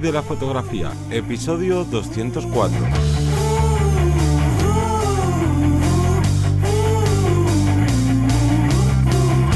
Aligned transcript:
De 0.00 0.12
la 0.12 0.22
fotografía, 0.22 0.92
episodio 1.10 1.82
204. 1.82 2.78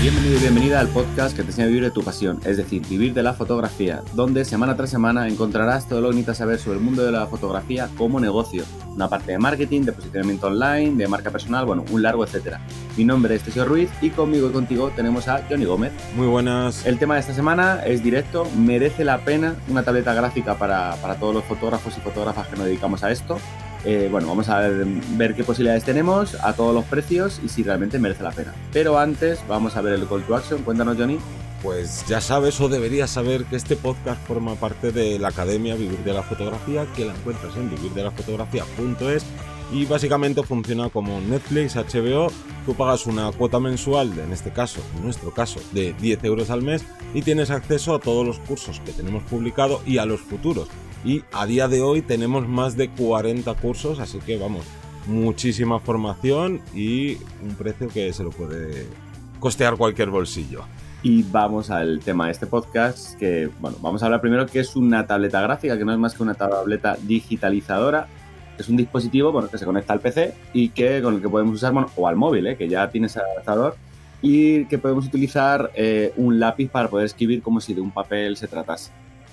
Bienvenido 0.00 0.36
y 0.36 0.40
bienvenida 0.40 0.80
al 0.80 0.88
podcast 0.88 1.36
que 1.36 1.42
te 1.42 1.50
enseña 1.50 1.66
a 1.66 1.68
vivir 1.68 1.84
de 1.84 1.92
tu 1.92 2.02
pasión, 2.02 2.40
es 2.44 2.56
decir, 2.56 2.84
vivir 2.88 3.14
de 3.14 3.22
la 3.22 3.34
fotografía, 3.34 4.02
donde 4.14 4.44
semana 4.44 4.76
tras 4.76 4.90
semana 4.90 5.28
encontrarás 5.28 5.88
todo 5.88 6.00
lo 6.00 6.08
que 6.08 6.16
necesitas 6.16 6.38
saber 6.38 6.58
sobre 6.58 6.78
el 6.78 6.84
mundo 6.84 7.04
de 7.04 7.12
la 7.12 7.28
fotografía 7.28 7.88
como 7.96 8.18
negocio, 8.18 8.64
una 8.94 9.08
parte 9.08 9.32
de 9.32 9.38
marketing, 9.38 9.82
de 9.82 9.92
posicionamiento 9.92 10.46
online, 10.46 10.96
de 10.96 11.08
marca 11.08 11.30
personal, 11.30 11.64
bueno, 11.64 11.84
un 11.90 12.02
largo 12.02 12.24
etcétera. 12.24 12.60
Mi 12.96 13.04
nombre 13.04 13.34
es 13.34 13.42
Tesio 13.42 13.64
Ruiz 13.64 13.90
y 14.00 14.10
conmigo 14.10 14.48
y 14.48 14.52
contigo 14.52 14.90
tenemos 14.94 15.28
a 15.28 15.42
Johnny 15.48 15.64
Gómez. 15.64 15.92
Muy 16.16 16.26
buenas. 16.26 16.86
El 16.86 16.98
tema 16.98 17.14
de 17.14 17.20
esta 17.20 17.34
semana 17.34 17.82
es 17.84 18.02
directo, 18.02 18.46
merece 18.56 19.04
la 19.04 19.18
pena 19.18 19.56
una 19.68 19.82
tableta 19.82 20.14
gráfica 20.14 20.56
para, 20.56 20.96
para 20.96 21.16
todos 21.16 21.34
los 21.34 21.44
fotógrafos 21.44 21.96
y 21.96 22.00
fotógrafas 22.00 22.48
que 22.48 22.56
nos 22.56 22.66
dedicamos 22.66 23.02
a 23.02 23.10
esto. 23.10 23.38
Eh, 23.84 24.08
bueno, 24.10 24.28
vamos 24.28 24.48
a 24.48 24.60
ver, 24.60 24.86
ver, 25.16 25.34
qué 25.34 25.42
posibilidades 25.42 25.84
tenemos, 25.84 26.36
a 26.42 26.52
todos 26.52 26.72
los 26.72 26.84
precios 26.84 27.40
y 27.44 27.48
si 27.48 27.62
realmente 27.62 27.98
merece 27.98 28.22
la 28.22 28.30
pena. 28.30 28.54
Pero 28.72 28.98
antes 28.98 29.40
vamos 29.48 29.76
a 29.76 29.80
ver 29.82 29.94
el 29.94 30.06
call 30.06 30.22
to 30.22 30.36
action. 30.36 30.62
Cuéntanos, 30.62 30.96
Johnny. 30.96 31.18
Pues 31.62 32.04
ya 32.08 32.20
sabes 32.20 32.60
o 32.60 32.68
deberías 32.68 33.10
saber 33.10 33.44
que 33.44 33.56
este 33.56 33.76
podcast 33.76 34.20
forma 34.26 34.56
parte 34.56 34.90
de 34.90 35.18
la 35.18 35.28
Academia 35.28 35.76
Vivir 35.76 36.00
de 36.00 36.12
la 36.12 36.22
Fotografía, 36.22 36.86
que 36.96 37.04
la 37.04 37.14
encuentras 37.14 37.56
en 37.56 37.70
vivirdelafotografía.es 37.70 39.24
y 39.72 39.86
básicamente 39.86 40.42
funciona 40.42 40.90
como 40.90 41.20
Netflix, 41.20 41.76
HBO. 41.76 42.28
Tú 42.66 42.74
pagas 42.74 43.06
una 43.06 43.30
cuota 43.30 43.60
mensual, 43.60 44.18
en 44.18 44.32
este 44.32 44.52
caso, 44.52 44.80
en 44.96 45.04
nuestro 45.04 45.32
caso, 45.32 45.60
de 45.72 45.92
10 45.94 46.24
euros 46.24 46.50
al 46.50 46.62
mes 46.62 46.84
y 47.14 47.22
tienes 47.22 47.50
acceso 47.50 47.94
a 47.94 48.00
todos 48.00 48.26
los 48.26 48.40
cursos 48.40 48.80
que 48.80 48.92
tenemos 48.92 49.22
publicado 49.22 49.80
y 49.86 49.98
a 49.98 50.04
los 50.04 50.20
futuros 50.20 50.68
y 51.04 51.24
a 51.32 51.46
día 51.46 51.68
de 51.68 51.82
hoy 51.82 52.02
tenemos 52.02 52.48
más 52.48 52.76
de 52.76 52.88
40 52.90 53.52
cursos, 53.54 53.98
así 53.98 54.18
que 54.18 54.38
vamos, 54.38 54.64
muchísima 55.06 55.80
formación 55.80 56.60
y 56.74 57.16
un 57.42 57.54
precio 57.58 57.88
que 57.88 58.12
se 58.12 58.22
lo 58.22 58.30
puede 58.30 58.86
costear 59.40 59.76
cualquier 59.76 60.10
bolsillo. 60.10 60.64
Y 61.04 61.24
vamos 61.24 61.68
al 61.70 61.98
tema 61.98 62.26
de 62.26 62.32
este 62.32 62.46
podcast, 62.46 63.18
que 63.18 63.50
bueno, 63.58 63.76
vamos 63.80 64.02
a 64.02 64.06
hablar 64.06 64.20
primero 64.20 64.46
que 64.46 64.60
es 64.60 64.76
una 64.76 65.04
tableta 65.04 65.40
gráfica, 65.40 65.76
que 65.76 65.84
no 65.84 65.92
es 65.92 65.98
más 65.98 66.14
que 66.14 66.22
una 66.22 66.34
tableta 66.34 66.96
digitalizadora. 67.02 68.06
Es 68.56 68.68
un 68.68 68.76
dispositivo 68.76 69.32
bueno, 69.32 69.48
que 69.48 69.58
se 69.58 69.64
conecta 69.64 69.94
al 69.94 70.00
PC 70.00 70.32
y 70.52 70.68
que 70.68 71.02
con 71.02 71.14
el 71.14 71.20
que 71.20 71.28
podemos 71.28 71.56
usar, 71.56 71.72
bueno, 71.72 71.90
o 71.96 72.06
al 72.06 72.14
móvil, 72.14 72.46
¿eh? 72.46 72.56
que 72.56 72.68
ya 72.68 72.88
tiene 72.88 73.08
ese 73.08 73.18
adaptador, 73.18 73.74
y 74.20 74.66
que 74.66 74.78
podemos 74.78 75.04
utilizar 75.06 75.72
eh, 75.74 76.12
un 76.16 76.38
lápiz 76.38 76.70
para 76.70 76.88
poder 76.88 77.06
escribir 77.06 77.42
como 77.42 77.60
si 77.60 77.74
de 77.74 77.80
un 77.80 77.90
papel 77.90 78.36
se 78.36 78.46
tratase. 78.46 78.92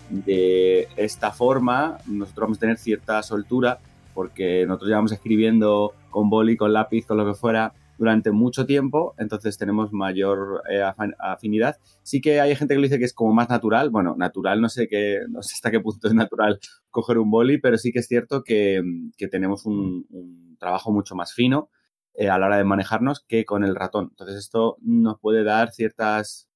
De 0.09 0.87
esta 0.97 1.31
forma, 1.31 1.99
nosotros 2.07 2.45
vamos 2.45 2.57
a 2.57 2.61
tener 2.61 2.77
cierta 2.79 3.21
soltura 3.21 3.77
porque 4.15 4.65
nosotros 4.65 4.89
llevamos 4.89 5.11
escribiendo 5.11 5.93
con 6.09 6.31
boli, 6.31 6.57
con 6.57 6.73
lápiz, 6.73 7.05
con 7.05 7.17
lo 7.17 7.27
que 7.27 7.35
fuera 7.35 7.73
durante 7.99 8.31
mucho 8.31 8.65
tiempo, 8.65 9.13
entonces 9.17 9.57
tenemos 9.57 9.91
mayor 9.91 10.63
eh, 10.69 10.81
afinidad. 11.19 11.75
Sí 12.01 12.21
que 12.21 12.39
hay 12.39 12.55
gente 12.55 12.73
que 12.73 12.79
lo 12.79 12.83
dice 12.83 12.97
que 12.97 13.03
es 13.03 13.13
como 13.13 13.33
más 13.33 13.49
natural. 13.49 13.89
Bueno, 13.89 14.15
natural 14.17 14.61
no 14.61 14.69
sé 14.69 14.87
qué, 14.87 15.19
no 15.29 15.43
sé 15.43 15.55
hasta 15.55 15.69
qué 15.69 15.81
punto 15.81 16.07
es 16.07 16.13
natural 16.13 16.59
coger 16.89 17.17
un 17.17 17.29
boli, 17.29 17.59
pero 17.59 17.77
sí 17.77 17.91
que 17.91 17.99
es 17.99 18.07
cierto 18.07 18.41
que, 18.43 18.81
tenemos 19.29 19.65
un, 19.65 20.55
trabajo 20.57 20.93
mucho 20.93 21.13
más 21.13 21.33
fino 21.33 21.69
eh, 22.13 22.29
a 22.29 22.37
la 22.37 22.47
hora 22.47 22.57
de 22.57 22.63
manejarnos 22.63 23.25
que 23.27 23.43
con 23.43 23.65
el 23.65 23.75
ratón. 23.75 24.07
Entonces 24.11 24.37
esto 24.37 24.77
nos 24.81 25.19
puede 25.19 25.43
dar 25.43 25.71
ciertas, 25.71 26.49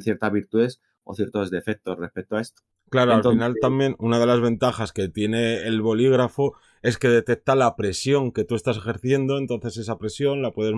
ciertas 0.00 0.32
virtudes 0.32 0.80
o 1.04 1.14
ciertos 1.14 1.50
defectos 1.50 1.98
respecto 1.98 2.36
a 2.36 2.40
esto. 2.40 2.62
Claro, 2.88 3.14
al 3.14 3.22
final 3.22 3.56
también 3.60 3.96
una 3.98 4.18
de 4.18 4.26
las 4.26 4.40
ventajas 4.40 4.92
que 4.92 5.08
tiene 5.08 5.66
el 5.66 5.82
bolígrafo 5.82 6.54
es 6.86 6.98
que 6.98 7.08
detecta 7.08 7.56
la 7.56 7.74
presión 7.74 8.30
que 8.30 8.44
tú 8.44 8.54
estás 8.54 8.76
ejerciendo, 8.76 9.38
entonces 9.38 9.76
esa 9.76 9.98
presión 9.98 10.40
la 10.40 10.52
puedes 10.52 10.74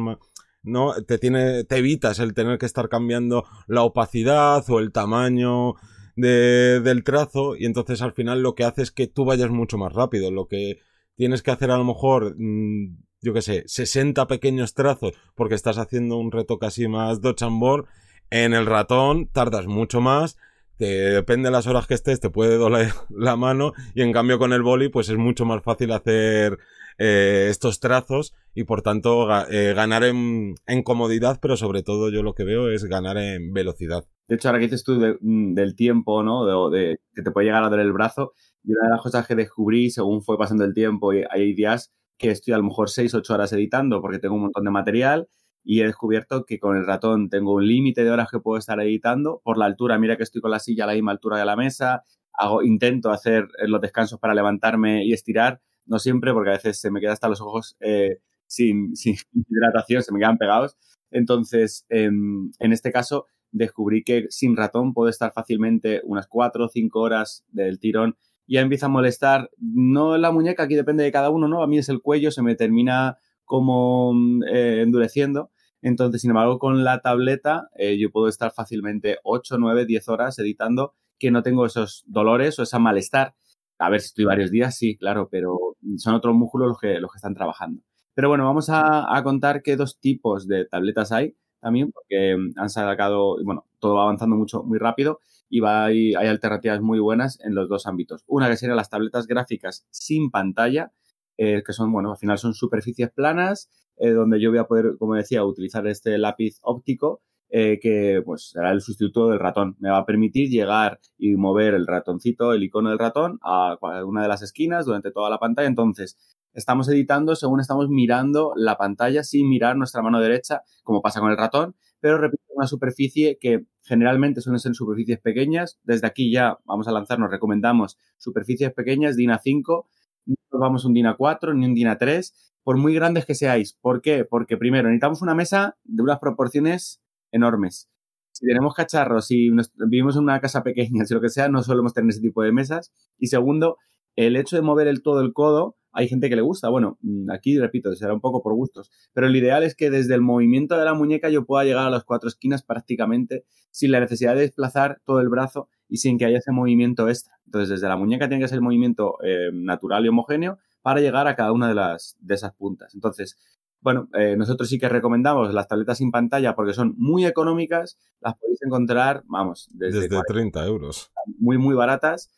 no 0.63 0.95
te 1.07 1.19
tiene 1.19 1.65
te 1.65 1.77
evitas 1.77 2.19
el 2.19 2.33
tener 2.33 2.57
que 2.57 2.65
estar 2.65 2.89
cambiando 2.89 3.45
la 3.67 3.83
opacidad 3.83 4.65
o 4.71 4.79
el 4.79 4.91
tamaño 4.91 5.75
de, 6.17 6.81
del 6.81 7.05
trazo 7.05 7.57
y 7.57 7.67
entonces 7.67 8.01
al 8.01 8.15
final 8.15 8.43
lo 8.43 8.55
que 8.55 8.65
hace 8.65 8.81
es 8.81 8.91
que 8.91 9.07
tú 9.07 9.27
vayas 9.27 9.51
mucho 9.51 9.77
más 9.77 9.93
rápido, 9.93 10.31
lo 10.31 10.49
que 10.49 10.79
tienes 11.15 11.43
que 11.43 11.51
hacer 11.51 11.71
a 11.71 11.77
lo 11.77 11.85
mejor 11.85 12.35
mm, 12.39 12.97
yo 13.21 13.35
qué 13.35 13.43
sé, 13.43 13.65
60 13.67 14.27
pequeños 14.29 14.73
trazos 14.73 15.13
porque 15.35 15.57
estás 15.57 15.77
haciendo 15.77 16.17
un 16.17 16.33
reto 16.33 16.59
casi 16.59 16.89
más 16.89 17.21
dodge 17.21 17.43
and 17.43 17.61
board, 17.61 17.85
en 18.31 18.55
el 18.55 18.65
ratón 18.65 19.29
tardas 19.29 19.67
mucho 19.67 20.01
más 20.01 20.39
depende 20.87 21.49
de 21.49 21.53
las 21.53 21.67
horas 21.67 21.87
que 21.87 21.95
estés, 21.95 22.21
te 22.21 22.31
puede 22.31 22.57
doler 22.57 22.93
la 23.11 23.37
mano 23.37 23.73
y 23.95 24.03
en 24.03 24.13
cambio 24.13 24.39
con 24.39 24.53
el 24.53 24.63
boli 24.63 24.89
pues 24.89 25.09
es 25.09 25.17
mucho 25.17 25.45
más 25.45 25.63
fácil 25.63 25.93
hacer 25.93 26.59
eh, 26.99 27.47
estos 27.49 27.79
trazos 27.79 28.35
y 28.55 28.65
por 28.65 28.83
tanto 28.83 29.29
eh, 29.51 29.73
ganar 29.75 30.03
en, 30.03 30.57
comodidad, 30.83 31.39
pero 31.41 31.57
sobre 31.57 31.83
todo 31.83 32.11
yo 32.11 32.23
lo 32.23 32.35
que 32.35 32.45
veo 32.45 32.71
es 32.71 32.85
ganar 32.85 33.17
en 33.19 33.53
velocidad. 33.53 34.05
De 34.27 34.35
hecho, 34.35 34.49
ahora 34.49 34.59
que 34.59 34.67
dices 34.67 34.83
tú 34.83 34.95
mm, 35.21 35.55
del 35.55 35.77
tiempo, 35.77 36.23
¿no? 36.25 36.71
De, 36.71 36.99
que 37.15 37.23
te 37.23 37.31
puede 37.31 37.47
llegar 37.47 37.63
a 37.63 37.69
doler 37.69 37.87
el 37.87 37.93
brazo, 37.93 38.33
y 38.65 38.73
una 38.73 38.89
de 38.89 38.91
las 38.91 39.01
cosas 39.01 39.27
que 39.27 39.37
descubrí 39.37 39.91
según 39.91 40.23
fue 40.23 40.37
pasando 40.37 40.65
el 40.65 40.75
tiempo, 40.75 41.15
y 41.15 41.25
hay 41.31 41.55
días 41.55 41.93
que 42.19 42.31
estoy 42.31 42.53
a 42.53 42.59
lo 42.59 42.65
mejor 42.65 42.91
6, 42.91 43.15
8 43.15 43.33
horas 43.33 43.53
editando 43.53 44.03
porque 44.03 44.19
tengo 44.19 44.35
un 44.35 44.43
montón 44.43 44.65
de 44.65 44.71
material 44.71 45.29
y 45.71 45.83
he 45.83 45.85
descubierto 45.85 46.47
que 46.47 46.59
con 46.59 46.79
el 46.79 46.87
ratón 46.87 47.29
tengo 47.29 47.53
un 47.53 47.69
límite 47.69 48.03
de 48.03 48.11
horas 48.11 48.31
que 48.31 48.41
puedo 48.41 48.59
estar 48.59 48.81
editando 48.81 49.43
por 49.45 49.59
la 49.59 49.67
altura. 49.67 49.99
Mira 49.99 50.17
que 50.17 50.23
estoy 50.23 50.41
con 50.41 50.51
la 50.51 50.61
silla 50.61 50.85
a 50.85 50.87
la 50.87 50.95
misma 50.95 51.13
altura 51.13 51.37
de 51.37 51.45
la 51.45 51.57
mesa, 51.57 52.05
hago, 52.33 52.63
intento 52.63 53.11
hacer 53.11 53.49
los 53.67 53.79
descansos 53.83 54.19
para 54.19 54.33
levantarme 54.33 55.05
y 55.05 55.13
estirar, 55.13 55.61
no 55.85 55.99
siempre 55.99 56.33
porque 56.33 56.49
a 56.49 56.53
veces 56.55 56.81
se 56.81 56.91
me 56.91 57.01
quedan 57.01 57.13
hasta 57.13 57.29
los 57.29 57.43
ojos 57.43 57.77
eh, 57.81 58.17
sin, 58.47 58.97
sin, 58.97 59.17
hidratación, 59.35 60.03
se 60.03 60.11
me 60.11 60.21
quedan 60.21 60.39
pegados. 60.39 60.79
Entonces, 61.11 61.85
en 61.91 62.51
este 62.59 62.91
caso, 62.91 63.27
descubrí 63.51 64.05
que 64.05 64.25
sin 64.31 64.57
ratón 64.57 64.95
puedo 64.95 65.11
estar 65.11 65.35
fácilmente 65.35 66.01
unas 66.05 66.29
4 66.29 66.65
o 66.65 66.69
5 66.71 66.99
horas 66.99 67.45
del 67.49 67.79
tirón 67.79 68.17
ya 68.47 68.63
empieza 68.63 68.87
a 68.87 68.89
molestar, 68.89 69.51
no 69.59 70.17
la 70.17 70.33
muñeca, 70.33 70.63
aquí 70.63 70.75
depende 70.75 71.05
de 71.05 71.13
cada 71.13 71.29
uno, 71.29 71.47
¿no? 71.47 71.63
A 71.63 71.67
mí 71.67 71.77
es 71.77 71.91
el 71.91 72.01
cuello, 72.01 72.31
se 72.31 72.43
me 72.43 72.55
termina 72.55 73.19
como 73.45 74.15
eh, 74.51 74.81
endureciendo. 74.83 75.51
Entonces, 75.83 76.23
sin 76.23 76.31
embargo, 76.31 76.59
con 76.59 76.85
la 76.85 77.01
tableta 77.01 77.69
eh, 77.77 77.99
yo 77.99 78.11
puedo 78.11 78.29
estar 78.29 78.53
fácilmente 78.53 79.19
8, 79.23 79.59
9, 79.59 79.87
10 79.87 80.09
horas 80.09 80.39
editando 80.39 80.95
que 81.19 81.31
no 81.31 81.43
tengo 81.43 81.67
esos 81.67 82.05
dolores 82.07 82.59
o 82.59 82.63
ese 82.63 82.79
malestar. 82.79 83.35
A 83.79 83.91
ver 83.91 84.01
si 84.01 84.07
estoy 84.07 84.25
varios 84.25 84.51
días, 84.51 84.77
sí, 84.77 84.97
claro, 84.97 85.29
pero 85.31 85.77
son 85.97 86.15
otros 86.15 86.35
músculos 86.35 86.69
los 86.69 86.79
que, 86.79 87.01
los 87.01 87.13
que 87.13 87.17
están 87.17 87.35
trabajando. 87.35 87.83
Pero 88.15 88.29
bueno, 88.29 88.45
vamos 88.45 88.69
a, 88.71 89.21
contar 89.23 89.63
qué 89.63 89.77
dos 89.77 90.01
tipos 90.01 90.49
de 90.49 90.65
tabletas 90.65 91.13
hay 91.13 91.37
también, 91.61 91.93
porque 91.93 92.37
han 92.57 92.69
sacado, 92.69 93.37
bueno, 93.45 93.67
todo 93.79 93.95
va 93.95 94.03
avanzando 94.03 94.37
mucho, 94.37 94.65
muy 94.65 94.79
rápido 94.79 95.21
y 95.49 95.61
va, 95.61 95.85
hay, 95.85 96.15
hay 96.15 96.27
alternativas 96.27 96.81
muy 96.81 96.99
buenas 96.99 97.39
en 97.41 97.55
los 97.55 97.69
dos 97.69 97.87
ámbitos. 97.87 98.25
Una 98.27 98.49
que 98.49 98.57
serían 98.57 98.77
las 98.77 98.91
tabletas 98.91 99.29
gráficas 99.29 99.87
sin 99.91 100.31
pantalla, 100.31 100.93
eh, 101.39 101.63
que 101.65 101.73
son, 101.73 101.93
bueno, 101.93 102.11
al 102.11 102.19
final 102.19 102.37
son 102.39 102.53
superficies 102.53 103.11
planas, 103.11 103.71
eh, 103.97 104.11
donde 104.11 104.41
yo 104.41 104.51
voy 104.51 104.59
a 104.59 104.65
poder, 104.65 104.97
como 104.99 105.15
decía, 105.15 105.45
utilizar 105.45 105.87
este 105.87 106.19
lápiz 106.19 106.59
óptico, 106.63 107.23
eh, 107.51 107.79
que 107.81 108.21
pues 108.25 108.51
será 108.51 108.73
el 108.73 108.81
sustituto 108.81 109.31
del 109.31 109.39
ratón. 109.39 109.77
Me 109.79 109.89
va 109.91 109.99
a 109.99 110.07
permitir 110.07 110.51
llegar 110.51 111.01
y 111.17 111.37
mover 111.37 111.75
el 111.75 111.87
ratoncito, 111.87 112.53
el 112.53 112.63
icono 112.63 112.91
del 112.91 112.99
ratón, 112.99 113.39
a 113.43 113.79
una 114.05 114.23
de 114.23 114.29
las 114.29 114.43
esquinas 114.43 114.85
durante 114.85 115.11
toda 115.11 115.31
la 115.31 115.39
pantalla. 115.39 115.69
Entonces, 115.69 116.19
estamos 116.53 116.89
editando 116.89 117.37
según 117.37 117.61
estamos 117.61 117.89
mirando 117.89 118.53
la 118.57 118.77
pantalla 118.77 119.23
sin 119.23 119.49
mirar 119.49 119.77
nuestra 119.77 120.03
mano 120.03 120.21
derecha, 120.21 120.63
como 120.83 121.01
pasa 121.03 121.21
con 121.21 121.31
el 121.31 121.39
ratón, 121.39 121.77
pero 122.01 122.19
repito, 122.19 122.43
una 122.55 122.67
superficie 122.67 123.39
que 123.41 123.65
generalmente 123.83 124.41
suelen 124.41 124.59
ser 124.59 124.75
superficies 124.75 125.21
pequeñas. 125.21 125.79
Desde 125.85 126.07
aquí 126.07 126.31
ya 126.33 126.59
vamos 126.65 126.89
a 126.89 126.93
lanzarnos, 126.93 127.31
recomendamos 127.31 127.97
superficies 128.19 128.73
pequeñas, 128.73 129.17
DIN 129.17 129.31
A5, 129.31 129.87
no 130.29 130.59
vamos 130.59 130.85
un 130.85 130.95
DIN 130.95 131.07
4 131.17 131.55
ni 131.55 131.67
un 131.67 131.75
DIN 131.75 131.97
3 131.99 132.55
por 132.63 132.77
muy 132.77 132.95
grandes 132.95 133.25
que 133.25 133.35
seáis. 133.35 133.79
¿Por 133.81 134.03
qué? 134.03 134.25
Porque 134.25 134.57
primero 134.57 134.89
necesitamos 134.89 135.23
una 135.23 135.35
mesa 135.35 135.77
de 135.85 136.03
unas 136.03 136.19
proporciones 136.19 137.01
enormes. 137.33 137.89
Si 138.33 138.47
tenemos 138.47 138.75
cacharros, 138.75 139.27
si 139.27 139.51
vivimos 139.87 140.17
en 140.17 140.23
una 140.23 140.41
casa 140.41 140.63
pequeña, 140.63 141.05
si 141.07 141.15
lo 141.15 141.21
que 141.21 141.31
sea, 141.31 141.49
no 141.49 141.63
solemos 141.63 141.95
tener 141.95 142.11
ese 142.11 142.21
tipo 142.21 142.43
de 142.43 142.53
mesas. 142.53 142.93
Y 143.19 143.29
segundo, 143.29 143.79
el 144.17 144.37
hecho 144.37 144.57
de 144.57 144.63
mover 144.63 144.87
el 144.87 145.03
todo 145.03 145.21
el 145.21 145.33
codo 145.33 145.77
hay 145.93 146.09
gente 146.09 146.29
que 146.29 146.37
le 146.37 146.43
gusta. 146.43 146.69
Bueno, 146.69 146.99
mm, 147.03 147.31
aquí 147.31 147.59
repito, 147.59 147.95
será 147.95 148.15
un 148.15 148.21
poco 148.21 148.43
por 148.43 148.55
gustos. 148.55 148.91
Pero 149.13 149.27
el 149.27 149.35
ideal 149.35 149.63
es 149.63 149.75
que 149.75 149.91
desde 149.91 150.15
el 150.15 150.21
movimiento 150.21 150.77
de 150.77 150.85
la 150.85 150.95
muñeca 150.95 151.29
yo 151.29 151.45
pueda 151.45 151.65
llegar 151.65 151.87
a 151.87 151.91
las 151.91 152.05
cuatro 152.05 152.29
esquinas 152.29 152.63
prácticamente 152.63 153.45
sin 153.71 153.91
la 153.91 154.01
necesidad 154.01 154.35
de 154.35 154.43
desplazar 154.43 155.01
todo 155.05 155.21
el 155.21 155.29
brazo 155.29 155.69
y 155.89 155.99
sin 155.99 156.19
que 156.19 156.25
haya 156.25 156.39
ese 156.39 156.53
movimiento 156.53 157.09
extra. 157.09 157.35
Entonces, 157.47 157.69
desde 157.71 157.89
la 157.89 157.97
muñeca 157.97 158.29
tiene 158.29 158.43
que 158.43 158.49
ser 158.49 158.57
el 158.57 158.63
movimiento 158.63 159.19
eh, 159.23 159.51
natural 159.53 160.05
y 160.05 160.09
homogéneo 160.09 160.59
para 160.83 161.01
llegar 161.01 161.27
a 161.27 161.35
cada 161.35 161.53
una 161.53 161.69
de, 161.69 161.75
las, 161.75 162.17
de 162.21 162.35
esas 162.35 162.55
puntas. 162.55 162.95
Entonces, 162.95 163.39
bueno, 163.81 164.09
eh, 164.15 164.37
nosotros 164.37 164.69
sí 164.69 164.79
que 164.79 164.89
recomendamos 164.89 165.55
las 165.55 165.69
tabletas 165.69 165.99
sin 165.99 166.11
pantalla 166.11 166.55
porque 166.55 166.73
son 166.73 166.95
muy 166.99 167.27
económicas, 167.27 167.97
las 168.21 168.37
podéis 168.37 168.61
encontrar, 168.63 169.23
vamos, 169.27 169.69
desde, 169.73 170.01
desde 170.01 170.21
30 170.27 170.67
euros. 170.67 171.13
Muy, 171.39 171.59
muy 171.59 171.75
baratas 171.75 172.31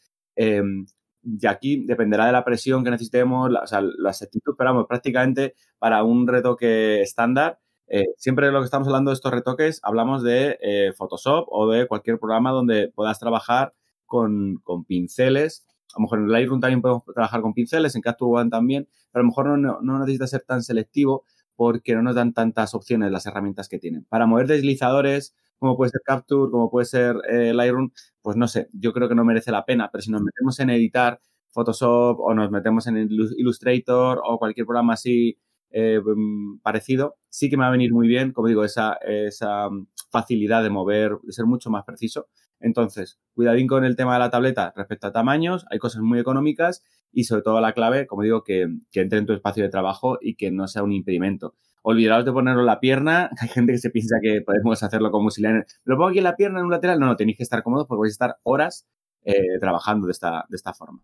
Em, 0.43 0.87
y 1.23 1.47
aquí 1.47 1.85
dependerá 1.85 2.25
de 2.25 2.33
la 2.33 2.45
presión 2.45 2.83
que 2.83 2.91
necesitemos, 2.91 3.51
la, 3.51 3.61
o 3.61 3.67
sea, 3.67 3.83
las 3.83 4.23
actitudes, 4.23 4.57
pero 4.57 4.71
vamos, 4.71 4.87
prácticamente 4.89 5.55
para 5.79 6.03
un 6.03 6.27
retoque 6.27 7.03
estándar, 7.03 7.59
eh, 7.93 8.07
siempre 8.17 8.53
lo 8.53 8.61
que 8.61 8.67
estamos 8.67 8.87
hablando 8.87 9.11
de 9.11 9.17
estos 9.17 9.33
retoques, 9.33 9.81
hablamos 9.83 10.23
de 10.23 10.59
eh, 10.63 10.93
Photoshop 10.97 11.49
o 11.51 11.69
de 11.69 11.89
cualquier 11.89 12.21
programa 12.21 12.53
donde 12.53 12.89
puedas 12.89 13.19
trabajar 13.19 13.75
con, 14.07 14.61
con, 14.63 14.85
pinceles. 14.85 15.67
A 15.93 15.99
lo 15.99 16.03
mejor 16.03 16.21
en 16.21 16.29
Lightroom 16.31 16.61
también 16.61 16.83
podemos 16.83 17.03
trabajar 17.13 17.43
con 17.43 17.53
pinceles, 17.53 17.97
en 17.97 18.03
Capture 18.03 18.43
One 18.43 18.49
también, 18.49 18.89
pero 19.11 19.23
a 19.23 19.25
lo 19.25 19.29
mejor 19.29 19.59
no, 19.59 19.81
no 19.83 19.99
necesita 19.99 20.29
ser 20.29 20.43
tan 20.43 20.63
selectivo 20.63 21.25
porque 21.57 21.97
no 21.97 22.03
nos 22.03 22.15
dan 22.15 22.33
tantas 22.33 22.75
opciones 22.75 23.11
las 23.11 23.27
herramientas 23.27 23.69
que 23.69 23.81
tienen. 23.81 24.05
Para 24.05 24.25
mover 24.25 24.47
deslizadores, 24.47 25.35
como 25.59 25.77
puede 25.77 25.91
ser 25.91 26.01
Capture, 26.05 26.49
como 26.51 26.71
puede 26.71 26.87
ser 26.87 27.17
eh, 27.29 27.53
Lightroom, 27.53 27.91
pues 28.23 28.37
no 28.37 28.47
sé, 28.47 28.69
yo 28.73 28.93
creo 28.93 29.09
que 29.09 29.17
no 29.17 29.25
merece 29.25 29.51
la 29.51 29.65
pena, 29.65 29.91
pero 29.91 30.01
si 30.01 30.13
nos 30.13 30.23
metemos 30.23 30.61
en 30.61 30.71
editar 30.71 31.21
Photoshop 31.51 32.21
o 32.21 32.35
nos 32.35 32.53
metemos 32.53 32.87
en 32.87 32.99
Illustrator 32.99 34.23
o 34.25 34.39
cualquier 34.39 34.65
programa 34.65 34.93
así 34.93 35.37
eh, 35.71 36.01
mm, 36.05 36.61
parecido, 36.61 37.17
sí 37.29 37.49
que 37.49 37.57
me 37.57 37.63
va 37.63 37.69
a 37.69 37.73
venir 37.73 37.93
muy 37.93 38.09
bien, 38.09 38.33
como 38.33 38.49
digo, 38.49 38.65
esa, 38.65 38.95
esa 39.07 39.69
facilidad 40.11 40.63
de 40.63 40.71
mover, 40.71 41.19
de 41.23 41.33
ser 41.33 41.47
mucho 41.47 41.71
más 41.71 41.85
preciso. 41.85 42.29
Entonces, 42.61 43.19
cuidadín 43.35 43.67
con 43.67 43.85
el 43.85 43.97
tema 43.97 44.15
de 44.15 44.19
la 44.21 44.31
tableta 44.31 44.73
respecto 44.77 45.07
a 45.07 45.13
tamaños, 45.13 45.65
hay 45.71 45.79
cosas 45.79 46.03
muy 46.03 46.19
económicas 46.19 46.85
y 47.13 47.25
sobre 47.25 47.43
todo 47.43 47.61
la 47.61 47.73
clave, 47.73 48.07
como 48.07 48.23
digo, 48.23 48.45
que, 48.45 48.69
que 48.91 49.01
entre 49.01 49.19
en 49.19 49.27
tu 49.27 49.33
espacio 49.33 49.63
de 49.63 49.71
trabajo 49.71 50.19
y 50.21 50.35
que 50.35 50.51
no 50.51 50.69
sea 50.69 50.83
un 50.83 50.93
impedimento 50.93 51.55
olvidaros 51.83 52.25
de 52.25 52.33
ponerlo 52.33 52.61
en 52.61 52.67
la 52.67 52.81
pierna. 52.81 53.31
Hay 53.41 53.49
gente 53.49 53.73
que 53.73 53.79
se 53.79 53.91
piensa 53.91 54.17
que 54.23 54.43
podemos 54.43 54.83
hacerlo 54.83 55.11
como 55.11 55.31
si 55.31 55.43
le... 55.43 55.65
¿Lo 55.85 55.97
pongo 55.97 56.09
aquí 56.09 56.19
en 56.19 56.25
la 56.25 56.37
pierna, 56.37 56.61
en 56.61 56.67
un 56.67 56.71
lateral? 56.71 57.01
No, 57.01 57.07
no, 57.07 57.17
tenéis 57.17 57.37
que 57.37 57.43
estar 57.43 57.63
cómodos 57.63 57.87
porque 57.87 58.01
vais 58.01 58.13
a 58.13 58.15
estar 58.15 58.37
horas 58.43 58.87
eh, 59.25 59.59
trabajando 59.61 60.07
de 60.07 60.13
esta, 60.13 60.47
de 60.49 60.57
esta 60.57 60.73
forma. 60.75 61.03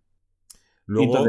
Luego, 0.87 1.27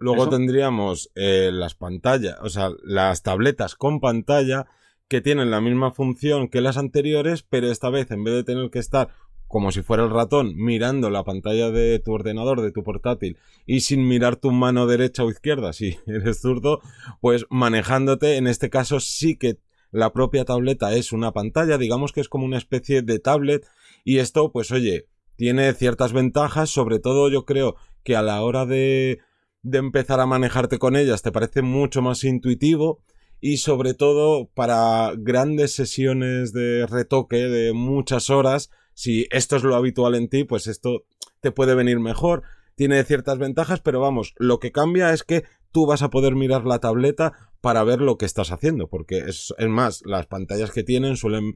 luego 0.00 0.28
tendríamos 0.28 1.10
eh, 1.14 1.50
las 1.52 1.74
pantallas, 1.74 2.38
o 2.42 2.48
sea, 2.48 2.70
las 2.82 3.22
tabletas 3.22 3.76
con 3.76 4.00
pantalla 4.00 4.66
que 5.08 5.20
tienen 5.20 5.50
la 5.50 5.60
misma 5.60 5.92
función 5.92 6.48
que 6.48 6.60
las 6.60 6.76
anteriores, 6.76 7.42
pero 7.42 7.70
esta 7.70 7.90
vez 7.90 8.10
en 8.10 8.24
vez 8.24 8.34
de 8.34 8.44
tener 8.44 8.70
que 8.70 8.78
estar 8.78 9.10
como 9.50 9.72
si 9.72 9.82
fuera 9.82 10.04
el 10.04 10.10
ratón, 10.10 10.54
mirando 10.54 11.10
la 11.10 11.24
pantalla 11.24 11.72
de 11.72 11.98
tu 11.98 12.12
ordenador, 12.12 12.62
de 12.62 12.70
tu 12.70 12.84
portátil, 12.84 13.36
y 13.66 13.80
sin 13.80 14.06
mirar 14.06 14.36
tu 14.36 14.52
mano 14.52 14.86
derecha 14.86 15.24
o 15.24 15.30
izquierda, 15.30 15.72
si 15.74 15.98
eres 16.06 16.40
zurdo, 16.40 16.80
pues 17.20 17.46
manejándote, 17.50 18.36
en 18.36 18.46
este 18.46 18.70
caso 18.70 19.00
sí 19.00 19.36
que 19.36 19.58
la 19.90 20.12
propia 20.12 20.44
tableta 20.44 20.94
es 20.94 21.10
una 21.12 21.32
pantalla, 21.32 21.78
digamos 21.78 22.12
que 22.12 22.20
es 22.20 22.28
como 22.28 22.44
una 22.44 22.58
especie 22.58 23.02
de 23.02 23.18
tablet, 23.18 23.66
y 24.04 24.18
esto, 24.18 24.52
pues 24.52 24.70
oye, 24.70 25.08
tiene 25.34 25.72
ciertas 25.74 26.12
ventajas, 26.12 26.70
sobre 26.70 27.00
todo 27.00 27.28
yo 27.28 27.44
creo 27.44 27.74
que 28.04 28.14
a 28.14 28.22
la 28.22 28.42
hora 28.42 28.66
de, 28.66 29.18
de 29.62 29.78
empezar 29.78 30.20
a 30.20 30.26
manejarte 30.26 30.78
con 30.78 30.96
ellas 30.96 31.22
te 31.22 31.32
parece 31.32 31.62
mucho 31.62 32.02
más 32.02 32.24
intuitivo, 32.24 33.02
y 33.40 33.56
sobre 33.56 33.94
todo 33.94 34.50
para 34.54 35.12
grandes 35.16 35.74
sesiones 35.74 36.52
de 36.52 36.86
retoque 36.86 37.36
de 37.36 37.72
muchas 37.72 38.30
horas, 38.30 38.70
si 38.92 39.26
esto 39.30 39.56
es 39.56 39.62
lo 39.62 39.76
habitual 39.76 40.14
en 40.14 40.28
ti, 40.28 40.44
pues 40.44 40.66
esto 40.66 41.04
te 41.40 41.50
puede 41.50 41.74
venir 41.74 42.00
mejor. 42.00 42.42
Tiene 42.74 43.02
ciertas 43.04 43.38
ventajas, 43.38 43.80
pero 43.80 44.00
vamos, 44.00 44.34
lo 44.38 44.58
que 44.58 44.72
cambia 44.72 45.12
es 45.12 45.22
que 45.22 45.44
tú 45.72 45.86
vas 45.86 46.02
a 46.02 46.10
poder 46.10 46.34
mirar 46.34 46.66
la 46.66 46.80
tableta 46.80 47.50
para 47.60 47.82
ver 47.82 48.00
lo 48.00 48.18
que 48.18 48.26
estás 48.26 48.52
haciendo, 48.52 48.88
porque 48.88 49.18
es, 49.26 49.54
más, 49.68 50.02
las 50.04 50.26
pantallas 50.26 50.70
que 50.70 50.82
tienen 50.82 51.16
suelen, 51.16 51.54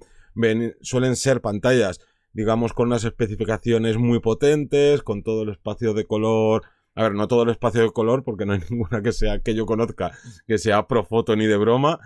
suelen 0.80 1.16
ser 1.16 1.40
pantallas, 1.40 2.00
digamos, 2.32 2.72
con 2.72 2.88
unas 2.88 3.04
especificaciones 3.04 3.98
muy 3.98 4.20
potentes, 4.20 5.02
con 5.02 5.22
todo 5.22 5.42
el 5.42 5.50
espacio 5.50 5.92
de 5.92 6.06
color 6.06 6.62
a 6.94 7.02
ver, 7.02 7.14
no 7.14 7.29
todo 7.29 7.43
el 7.43 7.50
espacio 7.50 7.82
de 7.82 7.91
color, 7.93 8.25
porque 8.25 8.46
no 8.46 8.52
hay 8.52 8.61
ninguna 8.70 9.02
que 9.02 9.12
sea 9.12 9.41
que 9.41 9.55
yo 9.55 9.67
conozca 9.67 10.12
que 10.46 10.58
sea 10.58 10.87
pro 10.87 11.05
foto 11.05 11.37
ni 11.37 11.46
de 11.46 11.56
broma, 11.56 11.99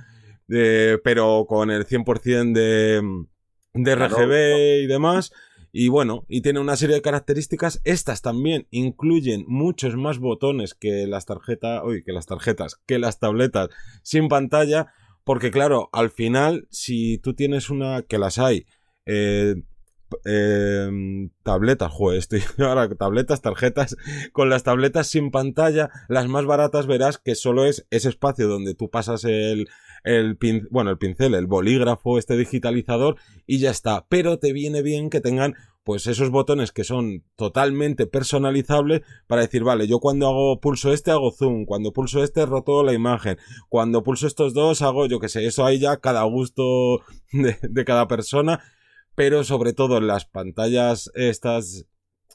eh, 0.48 0.98
pero 1.04 1.46
con 1.48 1.70
el 1.70 1.86
100% 1.86 2.52
de, 2.52 3.02
de 3.74 3.94
RGB 3.94 4.84
y 4.84 4.86
demás. 4.86 5.32
Y 5.70 5.88
bueno, 5.88 6.24
y 6.28 6.40
tiene 6.40 6.60
una 6.60 6.76
serie 6.76 6.96
de 6.96 7.02
características. 7.02 7.80
Estas 7.84 8.22
también 8.22 8.66
incluyen 8.70 9.44
muchos 9.46 9.96
más 9.96 10.18
botones 10.18 10.74
que 10.74 11.06
las 11.06 11.26
tarjetas, 11.26 11.82
uy, 11.84 12.02
que 12.02 12.12
las 12.12 12.26
tarjetas, 12.26 12.80
que 12.86 12.98
las 12.98 13.18
tabletas 13.18 13.68
sin 14.02 14.28
pantalla. 14.28 14.92
Porque 15.24 15.50
claro, 15.50 15.90
al 15.92 16.10
final, 16.10 16.66
si 16.70 17.18
tú 17.18 17.34
tienes 17.34 17.68
una, 17.68 18.02
que 18.02 18.16
las 18.16 18.38
hay, 18.38 18.64
eh, 19.04 19.56
eh, 20.24 21.28
tabletas, 21.42 21.92
joder, 21.92 22.18
estoy 22.18 22.42
ahora 22.58 22.88
tabletas, 22.88 23.40
tarjetas, 23.42 23.96
con 24.32 24.48
las 24.48 24.62
tabletas 24.62 25.06
sin 25.06 25.30
pantalla, 25.30 25.90
las 26.08 26.28
más 26.28 26.44
baratas 26.44 26.86
verás 26.86 27.18
que 27.18 27.34
solo 27.34 27.64
es 27.64 27.86
ese 27.90 28.08
espacio 28.08 28.48
donde 28.48 28.74
tú 28.74 28.90
pasas 28.90 29.24
el, 29.24 29.68
el 30.04 30.38
bueno, 30.70 30.90
el 30.90 30.98
pincel, 30.98 31.34
el 31.34 31.46
bolígrafo, 31.46 32.18
este 32.18 32.36
digitalizador 32.36 33.16
y 33.46 33.58
ya 33.58 33.70
está. 33.70 34.06
Pero 34.08 34.38
te 34.38 34.52
viene 34.52 34.82
bien 34.82 35.10
que 35.10 35.20
tengan 35.20 35.54
pues 35.88 36.06
esos 36.06 36.28
botones 36.28 36.70
que 36.70 36.84
son 36.84 37.24
totalmente 37.34 38.06
personalizables 38.06 39.00
para 39.26 39.40
decir, 39.40 39.64
vale, 39.64 39.86
yo 39.86 40.00
cuando 40.00 40.28
hago 40.28 40.60
pulso 40.60 40.92
este 40.92 41.10
hago 41.10 41.32
zoom, 41.32 41.64
cuando 41.64 41.94
pulso 41.94 42.22
este 42.22 42.44
roto 42.44 42.82
la 42.82 42.92
imagen, 42.92 43.38
cuando 43.70 44.02
pulso 44.02 44.26
estos 44.26 44.52
dos 44.52 44.82
hago, 44.82 45.06
yo 45.06 45.18
que 45.18 45.30
sé, 45.30 45.46
eso 45.46 45.64
hay 45.64 45.78
ya 45.78 45.96
cada 45.96 46.24
gusto 46.24 47.00
de, 47.32 47.84
cada 47.86 48.06
persona, 48.06 48.62
pero 49.18 49.42
sobre 49.42 49.72
todo 49.72 49.98
en 49.98 50.06
las 50.06 50.26
pantallas 50.26 51.10
estas, 51.16 51.86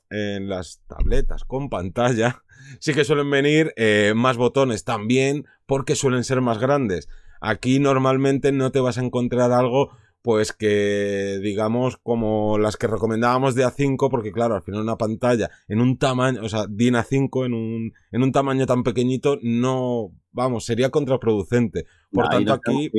en 0.10 0.50
las 0.50 0.82
tabletas 0.86 1.46
con 1.46 1.70
pantalla, 1.70 2.44
sí 2.82 2.94
que 2.94 3.06
suelen 3.06 3.32
venir 3.32 3.74
eh, 3.78 4.12
más 4.18 4.36
botones 4.36 4.84
también 4.84 5.46
porque 5.66 5.96
suelen 5.96 6.26
ser 6.26 6.42
más 6.42 6.60
grandes. 6.60 7.08
Aquí 7.40 7.80
normalmente 7.80 8.52
no 8.52 8.74
te 8.74 8.82
vas 8.82 8.98
a 8.98 9.02
encontrar 9.02 9.54
algo 9.54 9.92
pues 10.22 10.52
que 10.52 11.40
digamos 11.42 11.96
como 12.04 12.58
las 12.58 12.76
que 12.76 12.88
recomendábamos 12.88 13.56
de 13.56 13.66
A5 13.66 14.10
porque 14.10 14.34
claro, 14.34 14.56
al 14.56 14.64
final 14.64 14.82
una 14.82 14.98
pantalla 14.98 15.52
en 15.70 15.80
un 15.80 15.98
tamaño, 15.98 16.42
o 16.44 16.50
sea, 16.50 16.66
DIN 16.68 16.96
A5 16.96 17.46
en 17.46 17.54
un, 17.54 17.94
en 18.12 18.24
un 18.24 18.32
tamaño 18.34 18.66
tan 18.66 18.84
pequeñito 18.84 19.40
no, 19.42 20.12
vamos, 20.34 20.66
sería 20.66 20.90
contraproducente. 20.90 21.86
Por 22.12 22.28
tanto 22.28 22.52
aquí... 22.52 22.92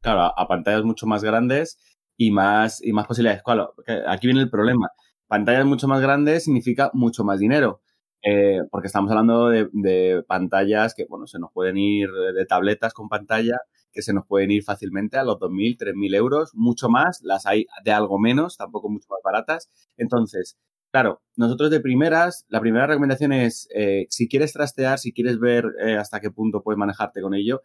claro, 0.00 0.32
a 0.36 0.46
pantallas 0.46 0.84
mucho 0.84 1.08
más 1.08 1.24
grandes 1.24 1.76
y 2.16 2.30
más, 2.30 2.82
y 2.82 2.92
más 2.92 3.06
posibilidades. 3.06 3.42
Claro, 3.42 3.74
aquí 4.06 4.26
viene 4.26 4.40
el 4.40 4.50
problema. 4.50 4.88
Pantallas 5.26 5.66
mucho 5.66 5.88
más 5.88 6.00
grandes 6.00 6.44
significa 6.44 6.90
mucho 6.94 7.24
más 7.24 7.40
dinero. 7.40 7.80
Eh, 8.22 8.60
porque 8.70 8.88
estamos 8.88 9.10
hablando 9.10 9.48
de, 9.50 10.24
pantallas 10.26 10.94
que, 10.94 11.06
bueno, 11.08 11.26
se 11.26 11.38
nos 11.38 11.52
pueden 11.52 11.76
ir 11.78 12.08
de 12.34 12.44
tabletas 12.46 12.92
con 12.92 13.08
pantalla 13.08 13.60
que 13.92 14.02
se 14.02 14.12
nos 14.12 14.26
pueden 14.26 14.50
ir 14.50 14.62
fácilmente 14.62 15.16
a 15.16 15.24
los 15.24 15.36
2.000, 15.38 15.78
3.000 15.78 16.14
euros, 16.14 16.50
mucho 16.54 16.88
más, 16.88 17.22
las 17.22 17.46
hay 17.46 17.66
de 17.82 17.92
algo 17.92 18.18
menos, 18.18 18.58
tampoco 18.58 18.90
mucho 18.90 19.06
más 19.08 19.20
baratas. 19.24 19.70
Entonces, 19.96 20.58
claro, 20.92 21.22
nosotros 21.34 21.70
de 21.70 21.80
primeras, 21.80 22.44
la 22.48 22.60
primera 22.60 22.86
recomendación 22.86 23.32
es, 23.32 23.68
eh, 23.74 24.06
si 24.10 24.28
quieres 24.28 24.52
trastear, 24.52 24.98
si 24.98 25.12
quieres 25.12 25.38
ver 25.38 25.64
eh, 25.80 25.96
hasta 25.96 26.20
qué 26.20 26.30
punto 26.30 26.62
puedes 26.62 26.78
manejarte 26.78 27.22
con 27.22 27.32
ello, 27.34 27.62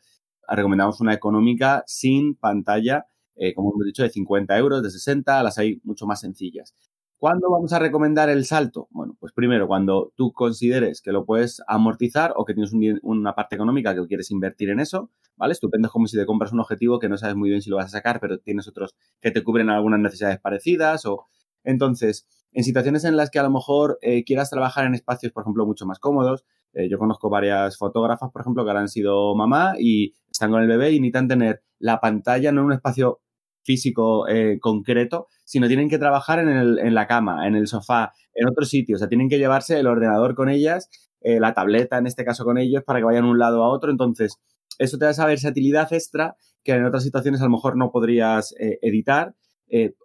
recomendamos 0.48 1.01
una 1.01 1.13
económica 1.13 1.84
sin 1.86 2.36
pantalla, 2.36 3.05
eh, 3.41 3.55
como 3.55 3.71
hemos 3.74 3.86
dicho, 3.86 4.03
de 4.03 4.10
50 4.12 4.55
euros, 4.55 4.83
de 4.83 4.91
60, 4.91 5.41
las 5.41 5.57
hay 5.57 5.81
mucho 5.83 6.05
más 6.05 6.19
sencillas. 6.19 6.75
¿Cuándo 7.17 7.50
vamos 7.50 7.74
a 7.74 7.79
recomendar 7.79 8.29
el 8.29 8.45
salto? 8.45 8.88
Bueno, 8.91 9.17
pues 9.19 9.33
primero, 9.33 9.67
cuando 9.67 10.13
tú 10.15 10.31
consideres 10.31 11.01
que 11.01 11.12
lo 11.12 11.25
puedes 11.25 11.60
amortizar 11.67 12.33
o 12.36 12.45
que 12.45 12.53
tienes 12.53 12.71
una 13.01 13.33
parte 13.33 13.55
económica 13.55 13.95
que 13.95 14.05
quieres 14.05 14.29
invertir 14.29 14.69
en 14.69 14.79
eso, 14.79 15.10
¿vale? 15.38 15.53
Estupendo 15.53 15.88
es 15.88 15.91
como 15.91 16.05
si 16.05 16.17
te 16.17 16.25
compras 16.27 16.51
un 16.51 16.60
objetivo 16.60 17.00
que 17.00 17.10
no 17.10 17.17
sabes 17.17 17.36
muy 17.36 17.50
bien 17.50 17.63
si 17.63 17.71
lo 17.71 17.77
vas 17.77 17.88
a 17.88 17.89
sacar, 17.89 18.19
pero 18.19 18.38
tienes 18.38 18.67
otros 18.67 18.95
que 19.19 19.31
te 19.31 19.43
cubren 19.43 19.71
algunas 19.71 20.00
necesidades 20.00 20.39
parecidas 20.39 21.05
o... 21.05 21.25
Entonces, 21.63 22.27
en 22.51 22.63
situaciones 22.63 23.05
en 23.05 23.17
las 23.17 23.29
que 23.31 23.39
a 23.39 23.43
lo 23.43 23.51
mejor 23.51 23.98
eh, 24.01 24.24
quieras 24.24 24.50
trabajar 24.51 24.86
en 24.86 24.93
espacios, 24.93 25.31
por 25.31 25.43
ejemplo, 25.43 25.65
mucho 25.65 25.86
más 25.86 26.00
cómodos, 26.00 26.43
eh, 26.74 26.89
yo 26.89 26.98
conozco 26.98 27.29
varias 27.29 27.77
fotógrafas, 27.77 28.31
por 28.31 28.41
ejemplo, 28.41 28.63
que 28.63 28.69
ahora 28.69 28.81
han 28.81 28.88
sido 28.88 29.36
mamá 29.36 29.74
y 29.79 30.13
están 30.29 30.51
con 30.51 30.62
el 30.62 30.67
bebé 30.67 30.91
y 30.91 31.00
necesitan 31.00 31.27
tener 31.27 31.63
la 31.79 32.00
pantalla 32.00 32.51
no 32.51 32.62
en 32.62 32.67
un 32.67 32.74
espacio 32.74 33.21
físico 33.63 34.27
eh, 34.27 34.58
concreto, 34.60 35.27
sino 35.44 35.68
tienen 35.68 35.89
que 35.89 35.98
trabajar 35.98 36.39
en, 36.39 36.50
el, 36.50 36.80
en, 36.80 36.94
la 36.94 37.08
cama, 37.08 37.48
en 37.48 37.56
el 37.56 37.68
sofá, 37.68 38.12
en 38.34 38.48
otro 38.48 38.65
sitio. 38.65 38.96
O 38.96 39.00
sea, 39.00 39.08
tienen 39.08 39.30
que 39.30 39.38
llevarse 39.38 39.80
el 39.80 39.88
ordenador 39.88 40.36
con 40.36 40.50
ellas, 40.50 40.89
eh, 41.22 41.39
la 41.39 41.53
tableta 41.53 41.98
en 41.98 42.08
este 42.08 42.25
caso 42.25 42.44
con 42.44 42.58
ellos, 42.58 42.84
para 42.84 43.00
que 43.00 43.06
vayan 43.06 43.25
un 43.25 43.39
lado 43.39 43.63
a 43.63 43.70
otro. 43.70 43.91
Entonces, 43.91 44.38
eso 44.80 44.98
te 44.98 45.06
da 45.06 45.12
esa 45.12 45.25
versatilidad 45.25 45.91
extra 45.94 46.36
que 46.63 46.74
en 46.74 46.86
otras 46.86 47.03
situaciones 47.03 47.41
a 47.41 47.46
lo 47.46 47.51
mejor 47.51 47.77
no 47.77 47.91
podrías 47.91 48.53
eh, 48.60 48.80
editar. 48.82 49.36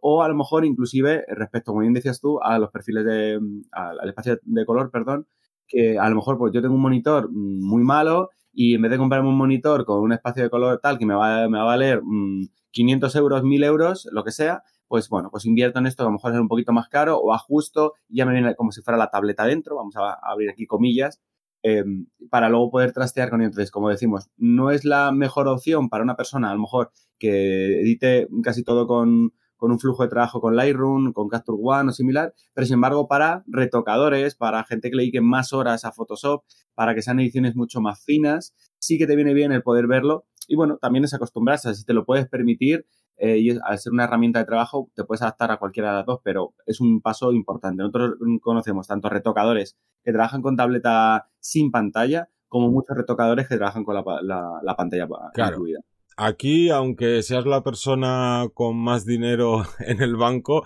o 0.00 0.22
a 0.22 0.28
lo 0.28 0.36
mejor 0.36 0.64
inclusive 0.64 1.24
respecto, 1.28 1.72
como 1.72 1.80
bien 1.80 1.92
decías 1.92 2.20
tú, 2.20 2.38
a 2.40 2.58
los 2.58 2.70
perfiles 2.70 3.04
de, 3.04 3.40
al 3.72 4.08
espacio 4.08 4.38
de 4.42 4.64
color, 4.64 4.90
perdón, 4.90 5.26
que 5.66 5.98
a 5.98 6.08
lo 6.08 6.16
mejor 6.16 6.38
pues 6.38 6.52
yo 6.52 6.62
tengo 6.62 6.74
un 6.74 6.82
monitor 6.82 7.28
mm, 7.30 7.66
muy 7.66 7.82
malo 7.82 8.30
y 8.58 8.74
en 8.74 8.80
vez 8.80 8.90
de 8.90 8.96
comprarme 8.96 9.28
un 9.28 9.36
monitor 9.36 9.84
con 9.84 10.00
un 10.00 10.14
espacio 10.14 10.42
de 10.42 10.48
color 10.48 10.80
tal 10.82 10.98
que 10.98 11.04
me 11.04 11.14
va, 11.14 11.46
me 11.46 11.58
va 11.58 11.64
a 11.64 11.66
valer 11.66 12.00
500 12.70 13.14
mm, 13.14 13.18
euros, 13.18 13.44
1000 13.44 13.64
euros, 13.64 14.08
lo 14.10 14.24
que 14.24 14.32
sea, 14.32 14.62
pues 14.88 15.10
bueno, 15.10 15.28
pues 15.30 15.44
invierto 15.44 15.78
en 15.78 15.86
esto, 15.86 16.02
a 16.02 16.06
lo 16.06 16.12
mejor 16.12 16.32
es 16.32 16.40
un 16.40 16.48
poquito 16.48 16.72
más 16.72 16.88
caro 16.88 17.18
o 17.18 17.34
ajusto 17.34 17.92
ya 18.08 18.24
me 18.24 18.32
viene 18.32 18.54
como 18.54 18.72
si 18.72 18.80
fuera 18.80 18.96
la 18.96 19.10
tableta 19.10 19.44
dentro, 19.44 19.76
vamos 19.76 19.94
a 19.96 20.14
abrir 20.22 20.48
aquí 20.48 20.66
comillas, 20.66 21.20
em, 21.62 22.06
para 22.30 22.48
luego 22.48 22.70
poder 22.70 22.92
trastear 22.92 23.28
con 23.28 23.42
ello. 23.42 23.48
Entonces, 23.48 23.70
como 23.70 23.90
decimos, 23.90 24.30
no 24.38 24.70
es 24.70 24.86
la 24.86 25.12
mejor 25.12 25.48
opción 25.48 25.90
para 25.90 26.02
una 26.02 26.16
persona, 26.16 26.50
a 26.50 26.54
lo 26.54 26.60
mejor, 26.60 26.92
que 27.18 27.82
edite 27.82 28.26
casi 28.42 28.64
todo 28.64 28.86
con, 28.86 29.32
con 29.56 29.72
un 29.72 29.78
flujo 29.78 30.02
de 30.02 30.08
trabajo 30.08 30.40
con 30.40 30.56
Lightroom, 30.56 31.12
con 31.12 31.28
Capture 31.28 31.58
One 31.60 31.90
o 31.90 31.92
similar, 31.92 32.34
pero 32.54 32.66
sin 32.66 32.74
embargo 32.74 33.08
para 33.08 33.44
retocadores, 33.46 34.34
para 34.34 34.64
gente 34.64 34.90
que 34.90 34.96
le 34.96 35.02
dedique 35.02 35.20
más 35.20 35.52
horas 35.52 35.84
a 35.84 35.92
Photoshop, 35.92 36.44
para 36.74 36.94
que 36.94 37.02
sean 37.02 37.20
ediciones 37.20 37.56
mucho 37.56 37.80
más 37.80 38.04
finas, 38.04 38.54
sí 38.78 38.98
que 38.98 39.06
te 39.06 39.16
viene 39.16 39.34
bien 39.34 39.52
el 39.52 39.62
poder 39.62 39.86
verlo 39.86 40.26
y 40.48 40.56
bueno, 40.56 40.78
también 40.80 41.04
es 41.04 41.14
acostumbrarse, 41.14 41.74
si 41.74 41.84
te 41.84 41.92
lo 41.92 42.04
puedes 42.04 42.28
permitir 42.28 42.86
eh, 43.18 43.38
y 43.38 43.50
al 43.50 43.78
ser 43.78 43.92
una 43.92 44.04
herramienta 44.04 44.38
de 44.38 44.44
trabajo 44.44 44.90
te 44.94 45.04
puedes 45.04 45.22
adaptar 45.22 45.50
a 45.50 45.56
cualquiera 45.56 45.90
de 45.90 45.96
las 45.96 46.06
dos, 46.06 46.20
pero 46.22 46.54
es 46.66 46.80
un 46.80 47.00
paso 47.00 47.32
importante. 47.32 47.82
Nosotros 47.82 48.16
conocemos 48.42 48.86
tanto 48.86 49.08
retocadores 49.08 49.76
que 50.02 50.12
trabajan 50.12 50.42
con 50.42 50.56
tableta 50.56 51.28
sin 51.40 51.70
pantalla 51.70 52.28
como 52.48 52.70
muchos 52.70 52.96
retocadores 52.96 53.48
que 53.48 53.56
trabajan 53.56 53.84
con 53.84 53.94
la, 53.94 54.76
pantalla 54.76 55.08
incluida. 55.34 55.80
Aquí, 56.16 56.70
aunque 56.70 57.22
seas 57.22 57.44
la 57.44 57.62
persona 57.62 58.48
con 58.54 58.76
más 58.76 59.04
dinero 59.04 59.64
en 59.80 60.00
el 60.00 60.16
banco, 60.16 60.64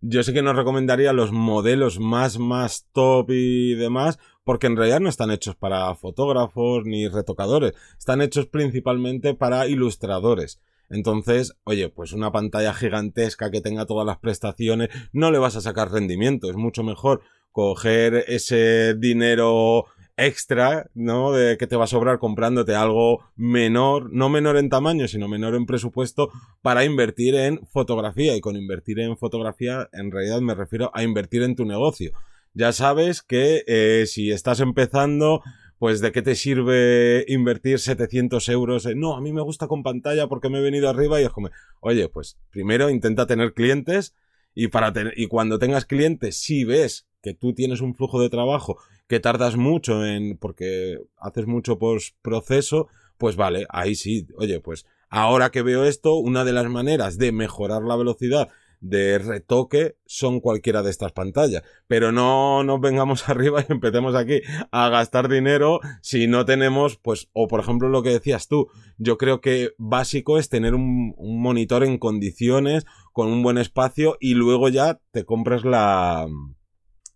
yo 0.00 0.22
sé 0.22 0.32
que 0.32 0.42
nos 0.42 0.56
recomendaría 0.56 1.12
los 1.12 1.32
modelos 1.32 1.98
más, 1.98 2.38
más 2.38 2.86
top 2.92 3.30
y 3.30 3.74
demás, 3.74 4.20
porque 4.44 4.68
en 4.68 4.76
realidad 4.76 5.00
no 5.00 5.08
están 5.08 5.32
hechos 5.32 5.56
para 5.56 5.92
fotógrafos 5.96 6.84
ni 6.84 7.08
retocadores, 7.08 7.74
están 7.98 8.22
hechos 8.22 8.46
principalmente 8.46 9.34
para 9.34 9.66
ilustradores. 9.66 10.60
Entonces, 10.88 11.54
oye, 11.64 11.88
pues 11.88 12.12
una 12.12 12.30
pantalla 12.30 12.72
gigantesca 12.72 13.50
que 13.50 13.60
tenga 13.60 13.86
todas 13.86 14.06
las 14.06 14.18
prestaciones, 14.18 14.90
no 15.12 15.30
le 15.32 15.38
vas 15.38 15.56
a 15.56 15.60
sacar 15.60 15.90
rendimiento, 15.90 16.48
es 16.48 16.56
mucho 16.56 16.84
mejor 16.84 17.22
coger 17.50 18.24
ese 18.28 18.94
dinero 18.94 19.86
extra, 20.26 20.90
¿no? 20.94 21.32
De 21.32 21.56
que 21.56 21.66
te 21.66 21.76
va 21.76 21.84
a 21.84 21.88
sobrar 21.88 22.18
comprándote 22.18 22.74
algo 22.74 23.24
menor, 23.36 24.12
no 24.12 24.28
menor 24.28 24.56
en 24.56 24.68
tamaño, 24.68 25.08
sino 25.08 25.28
menor 25.28 25.54
en 25.54 25.66
presupuesto 25.66 26.30
para 26.62 26.84
invertir 26.84 27.34
en 27.34 27.66
fotografía. 27.66 28.36
Y 28.36 28.40
con 28.40 28.56
invertir 28.56 29.00
en 29.00 29.16
fotografía, 29.16 29.88
en 29.92 30.10
realidad 30.10 30.40
me 30.40 30.54
refiero 30.54 30.90
a 30.94 31.02
invertir 31.02 31.42
en 31.42 31.56
tu 31.56 31.64
negocio. 31.64 32.12
Ya 32.54 32.72
sabes 32.72 33.22
que 33.22 33.64
eh, 33.66 34.04
si 34.06 34.30
estás 34.30 34.60
empezando, 34.60 35.42
pues 35.78 36.00
de 36.00 36.12
qué 36.12 36.22
te 36.22 36.34
sirve 36.34 37.24
invertir 37.28 37.78
700 37.78 38.48
euros. 38.50 38.86
En, 38.86 39.00
no, 39.00 39.16
a 39.16 39.20
mí 39.20 39.32
me 39.32 39.42
gusta 39.42 39.66
con 39.66 39.82
pantalla 39.82 40.28
porque 40.28 40.48
me 40.48 40.58
he 40.58 40.62
venido 40.62 40.88
arriba 40.88 41.20
y 41.20 41.24
es 41.24 41.30
como, 41.30 41.50
oye, 41.80 42.08
pues 42.08 42.38
primero 42.50 42.90
intenta 42.90 43.26
tener 43.26 43.54
clientes 43.54 44.14
y, 44.54 44.68
para 44.68 44.92
y 45.16 45.26
cuando 45.26 45.58
tengas 45.58 45.86
clientes, 45.86 46.36
si 46.36 46.64
ves 46.64 47.08
que 47.22 47.34
tú 47.34 47.54
tienes 47.54 47.80
un 47.80 47.94
flujo 47.94 48.20
de 48.20 48.28
trabajo 48.28 48.78
que 49.08 49.20
tardas 49.20 49.56
mucho 49.56 50.04
en, 50.04 50.36
porque 50.38 50.98
haces 51.18 51.46
mucho 51.46 51.78
proceso, 52.22 52.88
pues 53.18 53.36
vale, 53.36 53.66
ahí 53.68 53.94
sí, 53.94 54.26
oye, 54.36 54.60
pues 54.60 54.86
ahora 55.08 55.50
que 55.50 55.62
veo 55.62 55.84
esto, 55.84 56.16
una 56.16 56.44
de 56.44 56.52
las 56.52 56.68
maneras 56.68 57.18
de 57.18 57.32
mejorar 57.32 57.82
la 57.82 57.96
velocidad 57.96 58.48
de 58.82 59.18
retoque 59.18 59.96
son 60.06 60.40
cualquiera 60.40 60.82
de 60.82 60.90
estas 60.90 61.12
pantallas. 61.12 61.62
Pero 61.86 62.12
no 62.12 62.64
nos 62.64 62.80
vengamos 62.80 63.28
arriba 63.28 63.64
y 63.66 63.72
empecemos 63.72 64.14
aquí 64.14 64.42
a 64.70 64.88
gastar 64.90 65.28
dinero 65.28 65.80
si 66.02 66.26
no 66.26 66.44
tenemos, 66.44 66.98
pues, 66.98 67.28
o 67.32 67.48
por 67.48 67.60
ejemplo 67.60 67.88
lo 67.88 68.02
que 68.02 68.10
decías 68.10 68.48
tú, 68.48 68.68
yo 68.98 69.16
creo 69.16 69.40
que 69.40 69.70
básico 69.78 70.36
es 70.36 70.48
tener 70.48 70.74
un, 70.74 71.14
un 71.16 71.40
monitor 71.40 71.84
en 71.84 71.96
condiciones, 71.96 72.84
con 73.12 73.28
un 73.28 73.42
buen 73.42 73.56
espacio 73.56 74.16
y 74.20 74.34
luego 74.34 74.68
ya 74.68 75.00
te 75.12 75.24
compras 75.24 75.64
la, 75.64 76.26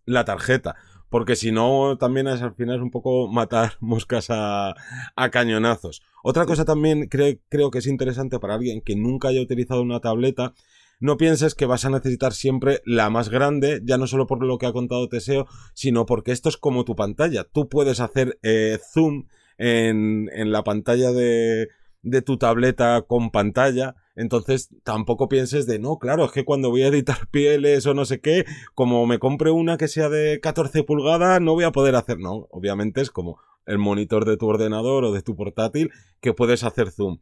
la 0.05 0.25
tarjeta. 0.25 0.75
Porque 1.09 1.35
si 1.35 1.51
no, 1.51 1.97
también 1.97 2.27
es 2.27 2.41
al 2.41 2.53
final 2.55 2.77
es 2.77 2.81
un 2.81 2.91
poco 2.91 3.27
matar 3.27 3.73
moscas 3.79 4.27
a, 4.29 4.75
a 5.15 5.29
cañonazos. 5.31 6.01
Otra 6.23 6.45
cosa 6.45 6.65
también 6.65 7.07
creo 7.07 7.71
que 7.71 7.79
es 7.79 7.87
interesante 7.87 8.39
para 8.39 8.55
alguien 8.55 8.81
que 8.81 8.95
nunca 8.95 9.29
haya 9.29 9.41
utilizado 9.41 9.81
una 9.81 9.99
tableta 9.99 10.53
no 10.99 11.17
pienses 11.17 11.53
que 11.53 11.67
vas 11.67 11.85
a 11.85 11.89
necesitar 11.89 12.33
siempre 12.33 12.81
la 12.85 13.09
más 13.09 13.29
grande, 13.29 13.81
ya 13.83 13.97
no 13.97 14.07
solo 14.07 14.25
por 14.25 14.43
lo 14.43 14.57
que 14.57 14.65
ha 14.65 14.73
contado 14.73 15.07
Teseo, 15.07 15.45
sino 15.73 16.05
porque 16.05 16.31
esto 16.31 16.49
es 16.49 16.57
como 16.57 16.85
tu 16.85 16.95
pantalla. 16.95 17.43
Tú 17.43 17.69
puedes 17.69 17.99
hacer 17.99 18.39
eh, 18.41 18.79
zoom 18.93 19.27
en, 19.59 20.29
en, 20.33 20.51
la 20.51 20.63
pantalla 20.63 21.11
de, 21.11 21.67
de 22.01 22.21
tu 22.23 22.37
tableta 22.37 23.03
con 23.07 23.29
pantalla 23.29 23.95
entonces, 24.17 24.69
tampoco 24.83 25.29
pienses 25.29 25.67
de, 25.67 25.77
no, 25.77 25.99
claro, 25.99 26.25
es 26.25 26.31
que 26.31 26.43
cuando 26.43 26.71
voy 26.71 26.81
a 26.81 26.87
editar 26.87 27.17
pieles 27.31 27.85
o 27.85 27.93
no 27.93 28.03
sé 28.03 28.19
qué, 28.19 28.45
como 28.73 29.05
me 29.05 29.19
compre 29.19 29.51
una 29.51 29.77
que 29.77 29.87
sea 29.87 30.09
de 30.09 30.39
14 30.41 30.83
pulgadas, 30.83 31.39
no 31.39 31.53
voy 31.53 31.65
a 31.65 31.71
poder 31.71 31.95
hacer, 31.95 32.17
no, 32.17 32.47
obviamente 32.49 32.99
es 33.01 33.11
como 33.11 33.39
el 33.67 33.77
monitor 33.77 34.25
de 34.25 34.35
tu 34.35 34.47
ordenador 34.47 35.03
o 35.03 35.11
de 35.11 35.21
tu 35.21 35.35
portátil 35.35 35.91
que 36.19 36.33
puedes 36.33 36.63
hacer 36.63 36.89
zoom. 36.89 37.19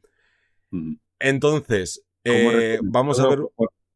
Entonces, 1.19 2.05
eh, 2.23 2.79
vamos 2.81 3.19
a 3.19 3.27
ver... 3.27 3.39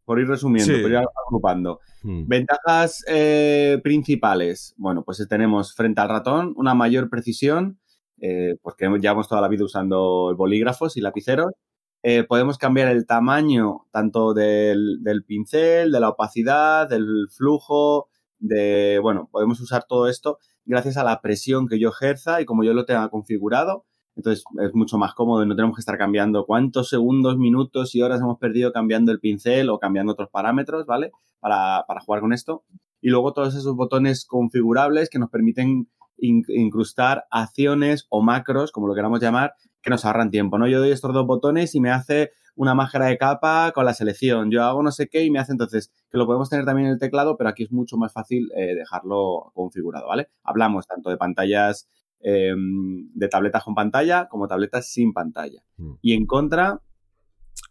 Por, 0.04 0.20
ir 0.20 0.28
resumiendo, 0.28 0.74
por 0.82 0.92
ir 0.92 0.98
agrupando. 1.28 1.80
Ventajas 2.02 3.04
eh, 3.08 3.80
principales. 3.84 4.74
Bueno, 4.76 5.04
pues 5.04 5.24
tenemos 5.30 5.76
frente 5.76 6.02
al 6.02 6.10
ratón 6.10 6.54
una 6.58 6.74
mayor 6.74 7.12
precisión, 7.12 7.80
eh, 8.20 8.56
porque 8.64 8.90
llevamos 9.00 9.30
toda 9.30 9.40
la 9.40 9.48
vida 9.48 9.66
usando 9.66 10.36
bolígrafos 10.36 10.98
y 10.98 11.02
lapiceros. 11.02 11.54
Eh, 12.02 12.24
podemos 12.24 12.58
cambiar 12.58 12.88
el 12.88 13.06
tamaño 13.06 13.86
tanto 13.92 14.34
del, 14.34 15.24
pincel, 15.28 15.92
de 15.92 16.00
la 16.00 16.10
opacidad, 16.10 16.88
del 16.90 17.28
flujo, 17.30 18.08
de, 18.40 19.00
bueno, 19.02 19.28
podemos 19.32 19.60
usar 19.60 19.84
todo 19.88 20.08
esto 20.08 20.38
gracias 20.66 20.98
a 20.98 21.04
la 21.04 21.20
presión 21.20 21.68
que 21.68 21.80
yo 21.80 21.90
ejerza 21.90 22.42
y 22.42 22.46
como 22.46 22.64
yo 22.64 22.74
lo 22.74 22.86
tenga 22.86 23.10
configurado. 23.10 23.86
Entonces 24.16 24.44
es 24.62 24.74
mucho 24.74 24.98
más 24.98 25.14
cómodo 25.14 25.44
y 25.44 25.48
no 25.48 25.56
tenemos 25.56 25.76
que 25.76 25.82
estar 25.82 25.98
cambiando 25.98 26.46
cuántos 26.46 26.90
segundos, 26.90 27.38
minutos 27.38 27.96
y 27.96 28.02
horas 28.02 28.22
hemos 28.22 28.38
perdido 28.38 28.72
cambiando 28.72 29.12
el 29.12 29.20
pincel 29.20 29.70
o 29.70 29.80
cambiando 29.80 30.14
otros 30.14 30.30
parámetros, 30.30 30.86
¿vale? 30.86 31.12
Para, 31.40 31.86
para 31.88 32.02
jugar 32.02 32.22
con 32.22 32.34
esto. 32.34 32.64
Y 33.02 33.10
luego 33.10 33.34
todos 33.34 33.56
esos 33.56 33.76
botones 33.76 34.26
configurables 34.26 35.10
que 35.10 35.20
nos 35.20 35.30
permiten 35.30 35.88
incrustar 36.18 37.26
acciones 37.32 38.06
o 38.10 38.22
macros, 38.22 38.72
como 38.72 38.88
lo 38.88 38.94
queramos 38.94 39.22
llamar, 39.22 39.54
que 39.82 39.90
nos 39.90 40.06
ahorran 40.06 40.32
tiempo, 40.32 40.58
¿no? 40.58 40.68
Yo 40.68 40.80
doy 40.80 40.92
estos 40.92 41.14
dos 41.14 41.26
botones 41.26 41.76
y 41.76 41.80
me 41.80 41.92
hace 41.92 42.32
una 42.56 42.76
máscara 42.76 43.06
de 43.06 43.18
capa 43.18 43.72
con 43.74 43.86
la 43.86 43.94
selección. 43.94 44.52
Yo 44.52 44.64
hago 44.64 44.84
no 44.84 44.92
sé 44.92 45.08
qué 45.08 45.24
y 45.24 45.32
me 45.32 45.40
hace 45.40 45.54
entonces, 45.54 45.94
que 46.12 46.18
lo 46.18 46.26
podemos 46.26 46.50
tener 46.50 46.66
también 46.66 46.88
en 46.88 46.94
el 46.94 47.00
teclado, 47.00 47.38
pero 47.38 47.50
aquí 47.50 47.64
es 47.64 47.72
mucho 47.72 47.96
más 47.96 48.12
fácil 48.12 48.52
eh, 48.56 48.76
dejarlo 48.76 49.52
configurado, 49.54 50.08
¿vale? 50.08 50.28
Hablamos 50.44 50.86
tanto 50.86 51.10
de 51.10 51.18
pantallas 51.18 51.90
em, 52.20 53.10
de 53.14 53.28
tabletas 53.30 53.64
con 53.64 53.76
pantalla 53.76 54.28
como 54.28 54.48
tabletas 54.48 54.92
sin 54.92 55.14
pantalla. 55.14 55.64
Mm. 55.78 55.94
Y 56.02 56.14
en 56.14 56.26
contra... 56.26 56.82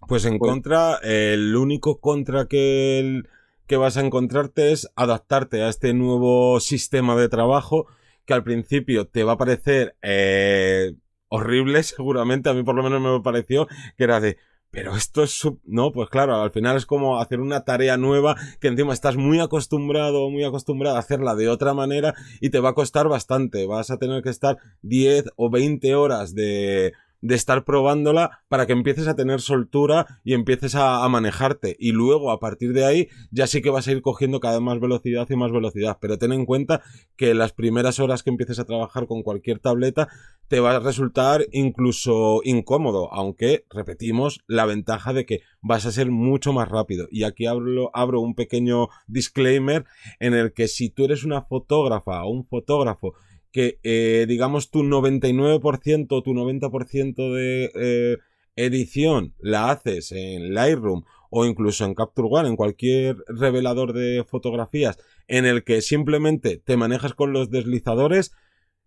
Pues 0.06 0.24
en 0.24 0.38
pues 0.38 0.50
contra, 0.50 0.96
el 1.02 1.54
único 1.56 2.00
contra 2.00 2.46
que, 2.46 3.22
que 3.66 3.76
vas 3.76 3.96
a 3.96 4.00
encontrarte 4.00 4.72
es 4.72 4.90
adaptarte 4.96 5.62
a 5.62 5.68
este 5.68 5.92
nuevo 5.92 6.60
sistema 6.60 7.16
de 7.16 7.28
trabajo 7.28 7.86
que 8.24 8.34
al 8.34 8.44
principio 8.44 9.06
te 9.06 9.24
va 9.24 9.32
a 9.32 9.38
parecer 9.38 9.96
eh, 10.02 10.94
horrible, 11.28 11.82
seguramente, 11.82 12.48
a 12.48 12.54
mí 12.54 12.62
por 12.62 12.74
lo 12.74 12.82
menos 12.82 13.00
me 13.00 13.20
pareció 13.22 13.66
que 13.96 14.04
era 14.04 14.20
de, 14.20 14.38
pero 14.70 14.94
esto 14.96 15.22
es... 15.22 15.40
No, 15.64 15.92
pues 15.92 16.10
claro, 16.10 16.36
al 16.36 16.50
final 16.50 16.76
es 16.76 16.84
como 16.84 17.20
hacer 17.20 17.40
una 17.40 17.64
tarea 17.64 17.96
nueva 17.96 18.36
que 18.60 18.68
encima 18.68 18.92
estás 18.92 19.16
muy 19.16 19.40
acostumbrado, 19.40 20.28
muy 20.30 20.44
acostumbrado 20.44 20.96
a 20.96 21.00
hacerla 21.00 21.34
de 21.34 21.48
otra 21.48 21.72
manera 21.72 22.14
y 22.40 22.50
te 22.50 22.60
va 22.60 22.70
a 22.70 22.74
costar 22.74 23.08
bastante. 23.08 23.66
Vas 23.66 23.90
a 23.90 23.96
tener 23.96 24.22
que 24.22 24.28
estar 24.28 24.58
10 24.82 25.24
o 25.36 25.48
20 25.50 25.94
horas 25.94 26.34
de 26.34 26.92
de 27.20 27.34
estar 27.34 27.64
probándola 27.64 28.42
para 28.48 28.66
que 28.66 28.72
empieces 28.72 29.08
a 29.08 29.16
tener 29.16 29.40
soltura 29.40 30.20
y 30.24 30.34
empieces 30.34 30.74
a, 30.74 31.06
manejarte. 31.08 31.76
Y 31.78 31.92
luego, 31.92 32.30
a 32.30 32.38
partir 32.38 32.72
de 32.72 32.84
ahí, 32.84 33.08
ya 33.30 33.46
sí 33.46 33.62
que 33.62 33.70
vas 33.70 33.88
a 33.88 33.92
ir 33.92 34.02
cogiendo 34.02 34.40
cada 34.40 34.54
vez 34.54 34.62
más 34.62 34.80
velocidad 34.80 35.26
y 35.30 35.36
más 35.36 35.52
velocidad. 35.52 35.98
Pero 36.00 36.18
ten 36.18 36.32
en 36.32 36.44
cuenta 36.44 36.82
que 37.16 37.34
las 37.34 37.52
primeras 37.52 37.98
horas 37.98 38.22
que 38.22 38.30
empieces 38.30 38.58
a 38.58 38.64
trabajar 38.64 39.06
con 39.06 39.22
cualquier 39.22 39.58
tableta 39.58 40.08
te 40.48 40.60
va 40.60 40.76
a 40.76 40.80
resultar 40.80 41.46
incluso 41.52 42.40
incómodo, 42.44 43.12
aunque, 43.12 43.64
repetimos, 43.70 44.40
la 44.46 44.64
ventaja 44.64 45.12
de 45.12 45.26
que 45.26 45.40
vas 45.60 45.86
a 45.86 45.92
ser 45.92 46.10
mucho 46.10 46.52
más 46.52 46.68
rápido. 46.68 47.06
Y 47.10 47.24
aquí 47.24 47.46
abro, 47.46 47.90
abro 47.94 48.20
un 48.20 48.34
pequeño 48.34 48.88
disclaimer 49.06 49.84
en 50.20 50.34
el 50.34 50.52
que 50.52 50.68
si 50.68 50.90
tú 50.90 51.04
eres 51.04 51.24
una 51.24 51.42
fotógrafa 51.42 52.24
o 52.24 52.30
un 52.30 52.44
fotógrafo 52.44 53.14
que 53.52 53.78
eh, 53.82 54.26
digamos 54.28 54.70
tu 54.70 54.82
99% 54.82 56.22
tu 56.22 56.34
90% 56.34 57.34
de 57.34 57.70
eh, 57.74 58.18
edición 58.56 59.34
la 59.38 59.70
haces 59.70 60.12
en 60.12 60.54
Lightroom 60.54 61.04
o 61.30 61.44
incluso 61.44 61.84
en 61.84 61.94
Capture 61.94 62.28
One, 62.30 62.48
en 62.48 62.56
cualquier 62.56 63.16
revelador 63.28 63.92
de 63.92 64.24
fotografías 64.26 64.98
en 65.26 65.44
el 65.44 65.62
que 65.62 65.82
simplemente 65.82 66.56
te 66.56 66.76
manejas 66.76 67.14
con 67.14 67.32
los 67.32 67.50
deslizadores, 67.50 68.32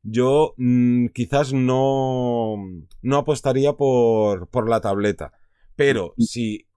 yo 0.04 0.56
mm, 0.58 1.08
quizás 1.08 1.54
no, 1.54 2.56
no 3.02 3.18
apostaría 3.18 3.74
por, 3.74 4.48
por 4.50 4.68
la 4.68 4.82
tableta. 4.82 5.34
Pero 5.76 6.14
si 6.18 6.68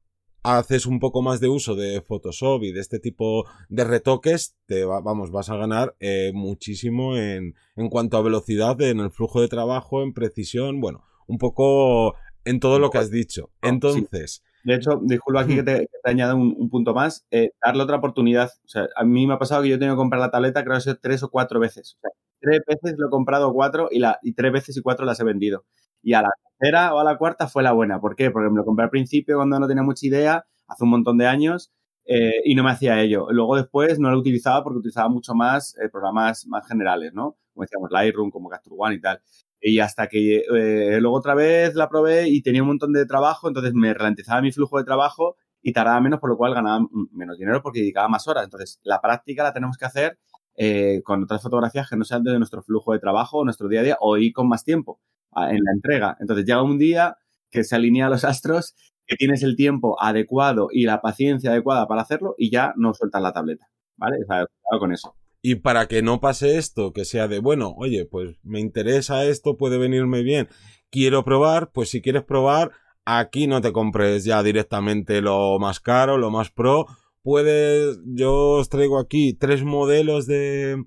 haces 0.44 0.86
un 0.86 1.00
poco 1.00 1.22
más 1.22 1.40
de 1.40 1.48
uso 1.48 1.74
de 1.74 2.02
Photoshop 2.02 2.62
y 2.62 2.72
de 2.72 2.80
este 2.80 3.00
tipo 3.00 3.46
de 3.68 3.82
retoques, 3.82 4.56
te 4.66 4.84
vamos, 4.84 5.30
vas 5.32 5.48
a 5.48 5.56
ganar 5.56 5.96
eh, 6.00 6.32
muchísimo 6.34 7.16
en, 7.16 7.54
en 7.76 7.88
cuanto 7.88 8.18
a 8.18 8.22
velocidad, 8.22 8.80
en 8.82 9.00
el 9.00 9.10
flujo 9.10 9.40
de 9.40 9.48
trabajo, 9.48 10.02
en 10.02 10.12
precisión, 10.12 10.80
bueno, 10.80 11.02
un 11.26 11.38
poco 11.38 12.14
en 12.44 12.60
todo 12.60 12.78
lo 12.78 12.90
que 12.90 12.98
has 12.98 13.10
dicho. 13.10 13.50
Entonces... 13.62 14.42
De 14.64 14.74
hecho, 14.76 14.98
disculpa 15.02 15.42
aquí 15.42 15.56
que 15.56 15.62
te, 15.62 15.78
que 15.80 15.98
te 16.02 16.10
añado 16.10 16.36
un, 16.36 16.70
punto 16.70 16.94
más, 16.94 17.26
eh, 17.30 17.50
darle 17.62 17.82
otra 17.82 17.96
oportunidad. 17.96 18.50
O 18.64 18.68
sea, 18.68 18.88
a 18.96 19.04
mí 19.04 19.26
me 19.26 19.34
ha 19.34 19.38
pasado 19.38 19.62
que 19.62 19.68
yo 19.68 19.74
he 19.74 19.78
tenido 19.78 19.94
que 19.94 19.98
comprar 19.98 20.20
la 20.20 20.30
tableta 20.30 20.64
creo 20.64 20.78
que 20.78 20.94
tres 20.94 21.22
o 21.22 21.28
cuatro 21.28 21.60
veces. 21.60 21.96
O 21.98 22.00
sea, 22.00 22.10
tres 22.40 22.60
veces 22.66 22.94
lo 22.96 23.08
he 23.08 23.10
comprado 23.10 23.52
cuatro 23.52 23.88
y, 23.90 23.98
la, 23.98 24.18
y 24.22 24.32
tres 24.32 24.52
veces 24.52 24.76
y 24.78 24.80
cuatro 24.80 25.04
las 25.04 25.20
he 25.20 25.24
vendido. 25.24 25.66
Y 26.04 26.12
a 26.14 26.22
la 26.22 26.30
tercera 26.58 26.94
o 26.94 27.00
a 27.00 27.04
la 27.04 27.16
cuarta 27.18 27.48
fue 27.48 27.62
la 27.62 27.72
buena. 27.72 28.00
¿Por 28.00 28.14
qué? 28.16 28.30
Porque 28.30 28.50
me 28.50 28.56
lo 28.56 28.64
compré 28.64 28.84
al 28.84 28.90
principio 28.90 29.36
cuando 29.36 29.58
no 29.58 29.66
tenía 29.66 29.82
mucha 29.82 30.06
idea, 30.06 30.46
hace 30.68 30.84
un 30.84 30.90
montón 30.90 31.18
de 31.18 31.26
años, 31.26 31.72
eh, 32.06 32.42
y 32.44 32.54
no 32.54 32.62
me 32.62 32.70
hacía 32.70 33.00
ello. 33.00 33.26
Luego 33.30 33.56
después 33.56 33.98
no 33.98 34.10
lo 34.10 34.18
utilizaba 34.18 34.62
porque 34.62 34.78
utilizaba 34.78 35.08
mucho 35.08 35.34
más 35.34 35.76
eh, 35.78 35.88
programas 35.88 36.46
más 36.46 36.66
generales, 36.68 37.12
¿no? 37.14 37.36
Como 37.54 37.62
decíamos, 37.64 37.90
Lightroom, 37.90 38.30
como 38.30 38.48
Capture 38.50 38.76
One 38.78 38.94
y 38.96 39.00
tal. 39.00 39.20
Y 39.60 39.78
hasta 39.78 40.08
que 40.08 40.42
eh, 40.54 41.00
luego 41.00 41.16
otra 41.16 41.34
vez 41.34 41.74
la 41.74 41.88
probé 41.88 42.28
y 42.28 42.42
tenía 42.42 42.62
un 42.62 42.68
montón 42.68 42.92
de 42.92 43.06
trabajo, 43.06 43.48
entonces 43.48 43.72
me 43.74 43.94
ralentizaba 43.94 44.42
mi 44.42 44.52
flujo 44.52 44.78
de 44.78 44.84
trabajo 44.84 45.36
y 45.62 45.72
tardaba 45.72 46.00
menos, 46.00 46.20
por 46.20 46.28
lo 46.30 46.36
cual 46.36 46.52
ganaba 46.54 46.86
menos 47.12 47.38
dinero 47.38 47.62
porque 47.62 47.80
dedicaba 47.80 48.08
más 48.08 48.28
horas. 48.28 48.44
Entonces, 48.44 48.80
la 48.82 49.00
práctica 49.00 49.42
la 49.42 49.54
tenemos 49.54 49.78
que 49.78 49.86
hacer 49.86 50.18
eh, 50.56 51.00
con 51.04 51.24
otras 51.24 51.42
fotografías 51.42 51.88
que 51.88 51.96
no 51.96 52.04
sean 52.04 52.22
de 52.22 52.36
nuestro 52.38 52.62
flujo 52.62 52.92
de 52.92 52.98
trabajo, 52.98 53.44
nuestro 53.44 53.68
día 53.68 53.80
a 53.80 53.82
día, 53.82 53.96
o 54.00 54.18
ir 54.18 54.34
con 54.34 54.48
más 54.48 54.64
tiempo 54.64 55.00
en 55.36 55.64
la 55.64 55.72
entrega. 55.72 56.16
Entonces, 56.20 56.44
llega 56.44 56.62
un 56.62 56.78
día 56.78 57.16
que 57.50 57.64
se 57.64 57.76
alinea 57.76 58.08
los 58.08 58.24
astros, 58.24 58.74
que 59.06 59.16
tienes 59.16 59.42
el 59.42 59.56
tiempo 59.56 59.96
adecuado 60.00 60.68
y 60.70 60.84
la 60.84 61.00
paciencia 61.00 61.50
adecuada 61.50 61.86
para 61.86 62.02
hacerlo 62.02 62.34
y 62.38 62.50
ya 62.50 62.72
no 62.76 62.94
sueltas 62.94 63.22
la 63.22 63.32
tableta. 63.32 63.66
¿Vale? 63.96 64.16
O 64.22 64.26
sea, 64.26 64.46
con 64.78 64.92
eso. 64.92 65.14
Y 65.40 65.56
para 65.56 65.86
que 65.88 66.00
no 66.02 66.20
pase 66.20 66.56
esto, 66.56 66.92
que 66.92 67.04
sea 67.04 67.28
de, 67.28 67.38
bueno, 67.38 67.74
oye, 67.76 68.06
pues 68.06 68.38
me 68.42 68.60
interesa 68.60 69.24
esto, 69.26 69.58
puede 69.58 69.76
venirme 69.76 70.22
bien, 70.22 70.48
quiero 70.90 71.22
probar, 71.22 71.70
pues 71.70 71.90
si 71.90 72.00
quieres 72.00 72.24
probar, 72.24 72.72
aquí 73.04 73.46
no 73.46 73.60
te 73.60 73.70
compres 73.70 74.24
ya 74.24 74.42
directamente 74.42 75.20
lo 75.20 75.58
más 75.58 75.80
caro, 75.80 76.16
lo 76.16 76.30
más 76.30 76.50
pro. 76.50 76.86
Puedes, 77.22 77.98
yo 78.06 78.52
os 78.52 78.70
traigo 78.70 78.98
aquí 78.98 79.34
tres 79.34 79.64
modelos 79.64 80.26
de, 80.26 80.82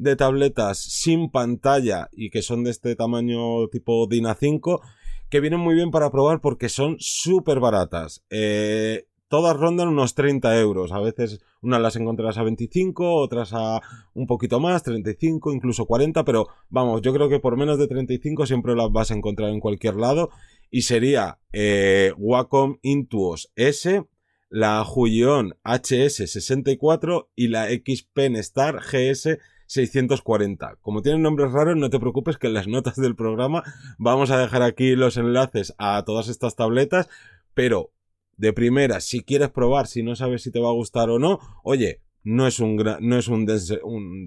de 0.00 0.16
tabletas 0.16 0.78
sin 0.78 1.30
pantalla 1.30 2.08
y 2.12 2.30
que 2.30 2.40
son 2.40 2.64
de 2.64 2.70
este 2.70 2.96
tamaño 2.96 3.68
tipo 3.68 4.06
DIN 4.06 4.24
A5 4.24 4.80
que 5.28 5.40
vienen 5.40 5.60
muy 5.60 5.74
bien 5.74 5.90
para 5.90 6.10
probar 6.10 6.40
porque 6.40 6.70
son 6.70 6.96
súper 6.98 7.60
baratas. 7.60 8.24
Eh, 8.30 9.06
todas 9.28 9.56
rondan 9.56 9.88
unos 9.88 10.14
30 10.14 10.58
euros. 10.58 10.90
A 10.92 11.00
veces 11.00 11.40
unas 11.60 11.82
las 11.82 11.96
encontrarás 11.96 12.38
a 12.38 12.42
25, 12.42 13.14
otras 13.14 13.52
a 13.52 13.82
un 14.14 14.26
poquito 14.26 14.58
más, 14.58 14.82
35, 14.82 15.52
incluso 15.52 15.84
40, 15.84 16.24
pero 16.24 16.48
vamos, 16.70 17.02
yo 17.02 17.12
creo 17.12 17.28
que 17.28 17.38
por 17.38 17.58
menos 17.58 17.78
de 17.78 17.86
35 17.86 18.46
siempre 18.46 18.74
las 18.74 18.90
vas 18.90 19.10
a 19.10 19.14
encontrar 19.14 19.50
en 19.50 19.60
cualquier 19.60 19.96
lado. 19.96 20.30
Y 20.70 20.82
sería 20.82 21.40
eh, 21.52 22.12
Wacom 22.16 22.78
Intuos 22.80 23.52
S, 23.54 24.02
la 24.48 24.82
Huion 24.82 25.56
HS64 25.62 27.28
y 27.36 27.48
la 27.48 27.68
Xpen 27.68 28.36
Star 28.36 28.80
GS 28.80 29.38
640. 29.70 30.78
Como 30.80 31.00
tienen 31.00 31.22
nombres 31.22 31.52
raros, 31.52 31.76
no 31.76 31.90
te 31.90 32.00
preocupes 32.00 32.38
que 32.38 32.48
en 32.48 32.54
las 32.54 32.66
notas 32.66 32.96
del 32.96 33.14
programa 33.14 33.62
vamos 33.98 34.32
a 34.32 34.38
dejar 34.38 34.62
aquí 34.62 34.96
los 34.96 35.16
enlaces 35.16 35.74
a 35.78 36.02
todas 36.04 36.26
estas 36.26 36.56
tabletas, 36.56 37.08
pero 37.54 37.92
de 38.36 38.52
primera, 38.52 39.00
si 39.00 39.22
quieres 39.22 39.50
probar, 39.50 39.86
si 39.86 40.02
no 40.02 40.16
sabes 40.16 40.42
si 40.42 40.50
te 40.50 40.58
va 40.58 40.70
a 40.70 40.72
gustar 40.72 41.08
o 41.08 41.20
no, 41.20 41.38
oye, 41.62 42.02
no 42.24 42.48
es 42.48 42.58
un, 42.58 42.82
no 43.00 43.16
es 43.16 43.28
un, 43.28 43.46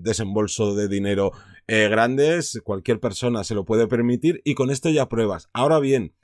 desembolso 0.02 0.76
de 0.76 0.88
dinero 0.88 1.34
eh, 1.68 1.90
grande, 1.90 2.40
cualquier 2.64 3.02
persona 3.02 3.44
se 3.44 3.54
lo 3.54 3.66
puede 3.66 3.88
permitir 3.88 4.42
y 4.46 4.56
con 4.56 4.72
esto 4.72 4.90
ya 4.92 5.10
pruebas. 5.10 5.50
Ahora 5.52 5.80
bien, 5.80 6.16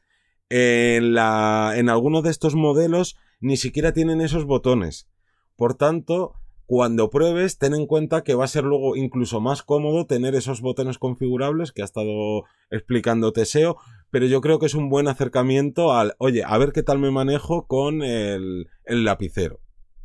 en, 0.47 1.13
la, 1.13 1.73
en 1.75 1.89
algunos 1.89 2.23
de 2.23 2.29
estos 2.29 2.55
modelos 2.55 3.17
ni 3.41 3.57
siquiera 3.57 3.91
tienen 3.91 4.21
esos 4.21 4.45
botones. 4.45 5.09
Por 5.57 5.73
tanto, 5.75 6.35
cuando 6.69 7.09
pruebes, 7.09 7.57
ten 7.57 7.73
en 7.73 7.87
cuenta 7.87 8.23
que 8.23 8.35
va 8.35 8.43
a 8.43 8.47
ser 8.47 8.63
luego 8.63 8.95
incluso 8.95 9.41
más 9.41 9.63
cómodo 9.63 10.05
tener 10.05 10.35
esos 10.35 10.61
botones 10.61 10.99
configurables 10.99 11.71
que 11.71 11.81
ha 11.81 11.85
estado 11.85 12.43
explicando 12.69 13.33
Teseo, 13.33 13.77
pero 14.11 14.27
yo 14.27 14.39
creo 14.39 14.59
que 14.59 14.67
es 14.67 14.75
un 14.75 14.87
buen 14.87 15.07
acercamiento 15.07 15.93
al, 15.93 16.13
oye, 16.19 16.43
a 16.45 16.55
ver 16.59 16.71
qué 16.71 16.83
tal 16.83 16.99
me 16.99 17.09
manejo 17.09 17.65
con 17.65 18.03
el, 18.03 18.67
lapicero. 18.85 19.61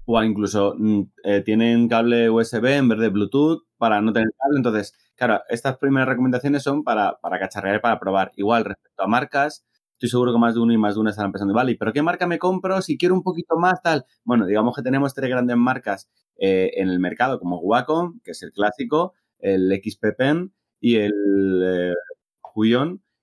O 0.06 0.22
incluso 0.22 0.74
mm, 0.78 1.02
eh, 1.24 1.42
tienen 1.42 1.86
cable 1.86 2.30
USB 2.30 2.64
en 2.64 2.88
vez 2.88 2.98
de 2.98 3.10
Bluetooth 3.10 3.64
para 3.76 4.00
no 4.00 4.14
tener 4.14 4.30
cable. 4.38 4.56
Entonces, 4.56 4.94
claro, 5.16 5.42
estas 5.50 5.76
primeras 5.76 6.08
recomendaciones 6.08 6.62
son 6.62 6.82
para, 6.82 7.18
para 7.20 7.38
cacharrear, 7.38 7.82
para 7.82 8.00
probar. 8.00 8.32
Igual, 8.36 8.64
respecto 8.64 9.02
a 9.02 9.06
marcas, 9.06 9.66
estoy 10.06 10.18
seguro 10.18 10.32
que 10.32 10.38
más 10.38 10.54
de 10.54 10.60
uno 10.60 10.72
y 10.72 10.78
más 10.78 10.94
de 10.94 11.00
una 11.00 11.10
están 11.10 11.32
pensando, 11.32 11.54
vale, 11.54 11.76
pero 11.78 11.92
¿qué 11.92 12.02
marca 12.02 12.26
me 12.26 12.38
compro 12.38 12.82
si 12.82 12.98
quiero 12.98 13.14
un 13.14 13.22
poquito 13.22 13.56
más 13.56 13.80
tal? 13.82 14.04
Bueno, 14.24 14.44
digamos 14.46 14.76
que 14.76 14.82
tenemos 14.82 15.14
tres 15.14 15.30
grandes 15.30 15.56
marcas 15.56 16.10
eh, 16.36 16.72
en 16.76 16.88
el 16.90 17.00
mercado, 17.00 17.38
como 17.38 17.58
Wacom, 17.60 18.20
que 18.22 18.32
es 18.32 18.42
el 18.42 18.52
clásico, 18.52 19.14
el 19.38 19.72
XP 19.82 20.16
Pen 20.16 20.52
y 20.80 20.96
el 20.96 21.62
eh, 21.64 21.94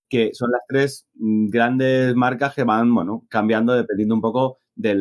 que 0.10 0.32
son 0.34 0.52
las 0.52 0.62
tres 0.68 1.08
mm, 1.14 1.48
grandes 1.50 2.16
marcas 2.16 2.54
que 2.54 2.64
van, 2.64 2.94
bueno, 2.94 3.26
cambiando 3.30 3.74
dependiendo 3.74 4.16
un 4.16 4.22
poco 4.22 4.58
de 4.76 4.96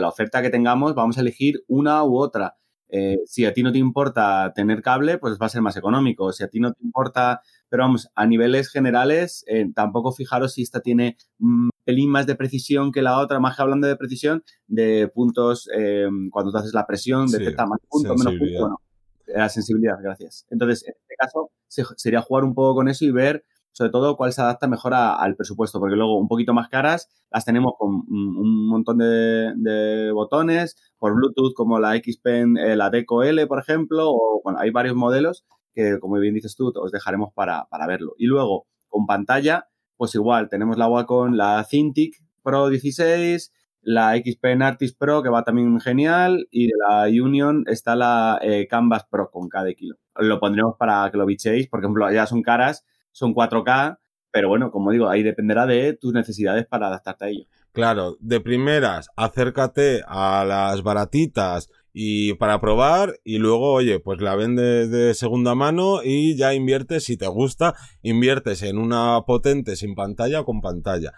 la 0.00 0.08
oferta 0.08 0.42
que 0.42 0.50
tengamos, 0.50 0.94
vamos 0.94 1.18
a 1.18 1.20
elegir 1.20 1.62
una 1.68 2.02
u 2.04 2.16
otra. 2.16 2.56
Eh, 2.88 3.18
si 3.26 3.44
a 3.44 3.52
ti 3.52 3.62
no 3.62 3.72
te 3.72 3.78
importa 3.78 4.52
tener 4.54 4.80
cable, 4.82 5.18
pues 5.18 5.38
va 5.40 5.46
a 5.46 5.48
ser 5.50 5.60
más 5.60 5.76
económico. 5.76 6.32
Si 6.32 6.42
a 6.42 6.48
ti 6.48 6.60
no 6.60 6.72
te 6.72 6.82
importa, 6.82 7.42
pero 7.68 7.84
vamos, 7.84 8.08
a 8.14 8.26
niveles 8.26 8.70
generales, 8.70 9.44
eh, 9.46 9.66
tampoco 9.74 10.12
fijaros 10.12 10.54
si 10.54 10.62
esta 10.62 10.80
tiene 10.80 11.16
un 11.40 11.70
pelín 11.84 12.10
más 12.10 12.26
de 12.26 12.34
precisión 12.34 12.92
que 12.92 13.02
la 13.02 13.18
otra, 13.18 13.40
más 13.40 13.56
que 13.56 13.62
hablando 13.62 13.86
de 13.86 13.96
precisión, 13.96 14.44
de 14.66 15.08
puntos, 15.08 15.68
eh, 15.76 16.08
cuando 16.30 16.52
tú 16.52 16.58
haces 16.58 16.74
la 16.74 16.86
presión, 16.86 17.26
detecta 17.26 17.66
más 17.66 17.80
puntos, 17.88 18.16
menos 18.18 18.38
puntos. 18.38 18.60
Bueno, 18.60 18.80
la 19.26 19.48
sensibilidad, 19.48 19.96
gracias. 20.02 20.46
Entonces, 20.50 20.84
en 20.86 20.94
este 21.00 21.14
caso, 21.18 21.50
sería 21.96 22.22
jugar 22.22 22.44
un 22.44 22.54
poco 22.54 22.76
con 22.76 22.88
eso 22.88 23.04
y 23.04 23.10
ver 23.10 23.44
sobre 23.76 23.90
todo 23.90 24.16
cuál 24.16 24.32
se 24.32 24.40
adapta 24.40 24.68
mejor 24.68 24.94
al 24.94 25.36
presupuesto, 25.36 25.78
porque 25.78 25.96
luego 25.96 26.18
un 26.18 26.28
poquito 26.28 26.54
más 26.54 26.70
caras 26.70 27.10
las 27.30 27.44
tenemos 27.44 27.74
con 27.78 27.90
un 28.08 28.68
montón 28.68 28.96
de, 28.96 30.10
botones, 30.14 30.76
por 30.98 31.14
Bluetooth 31.14 31.52
como 31.52 31.78
la 31.78 31.94
Xpen, 31.94 32.56
eh, 32.56 32.74
la 32.74 32.88
Deco 32.88 33.22
L, 33.22 33.46
por 33.46 33.58
ejemplo, 33.58 34.08
o 34.08 34.40
bueno, 34.42 34.60
hay 34.60 34.70
varios 34.70 34.96
modelos 34.96 35.44
que, 35.76 36.00
como 36.00 36.18
bien 36.18 36.34
dices 36.34 36.56
tú, 36.56 36.72
os 36.74 36.90
dejaremos 36.90 37.32
para, 37.34 37.68
verlo. 37.86 38.14
Y 38.18 38.26
luego, 38.26 38.66
con 38.88 39.06
pantalla, 39.06 39.68
pues 39.96 40.14
igual, 40.14 40.48
tenemos 40.48 40.78
la 40.78 40.88
Wacom, 40.88 41.34
la 41.34 41.62
Cintiq 41.64 42.16
Pro 42.42 42.68
16, 42.70 43.52
la 43.82 44.16
XPen 44.16 44.62
Artist 44.62 44.98
Pro, 44.98 45.22
que 45.22 45.28
va 45.28 45.44
también 45.44 45.78
genial, 45.80 46.48
y 46.50 46.68
de 46.68 46.72
la 46.88 47.04
Union 47.04 47.64
está 47.66 47.94
la 47.94 48.38
eh, 48.42 48.66
Canvas 48.68 49.04
Pro 49.10 49.30
con 49.30 49.48
cada 49.48 49.72
kilo. 49.74 49.96
Lo 50.16 50.40
pondremos 50.40 50.74
para 50.78 51.08
que 51.10 51.18
lo 51.18 51.26
bichéis, 51.26 51.68
por 51.68 51.80
ejemplo, 51.80 52.10
ya 52.10 52.26
son 52.26 52.42
caras, 52.42 52.84
son 53.12 53.34
4K, 53.34 53.98
pero 54.30 54.48
bueno, 54.48 54.70
como 54.70 54.90
digo, 54.90 55.08
ahí 55.08 55.22
dependerá 55.22 55.66
de 55.66 55.92
tus 55.92 56.12
necesidades 56.12 56.66
para 56.66 56.86
adaptarte 56.88 57.24
a 57.24 57.28
ello. 57.28 57.44
Claro, 57.72 58.16
de 58.20 58.40
primeras, 58.40 59.10
acércate 59.16 60.00
a 60.06 60.44
las 60.46 60.82
baratitas 60.82 61.68
y 61.98 62.34
para 62.34 62.60
probar 62.60 63.20
y 63.24 63.38
luego, 63.38 63.72
oye, 63.72 64.00
pues 64.00 64.20
la 64.20 64.36
vendes 64.36 64.90
de 64.90 65.14
segunda 65.14 65.54
mano 65.54 66.02
y 66.04 66.36
ya 66.36 66.52
inviertes, 66.52 67.04
si 67.04 67.16
te 67.16 67.26
gusta, 67.26 67.74
inviertes 68.02 68.62
en 68.62 68.76
una 68.76 69.22
potente 69.26 69.76
sin 69.76 69.94
pantalla 69.94 70.40
o 70.42 70.44
con 70.44 70.60
pantalla. 70.60 71.14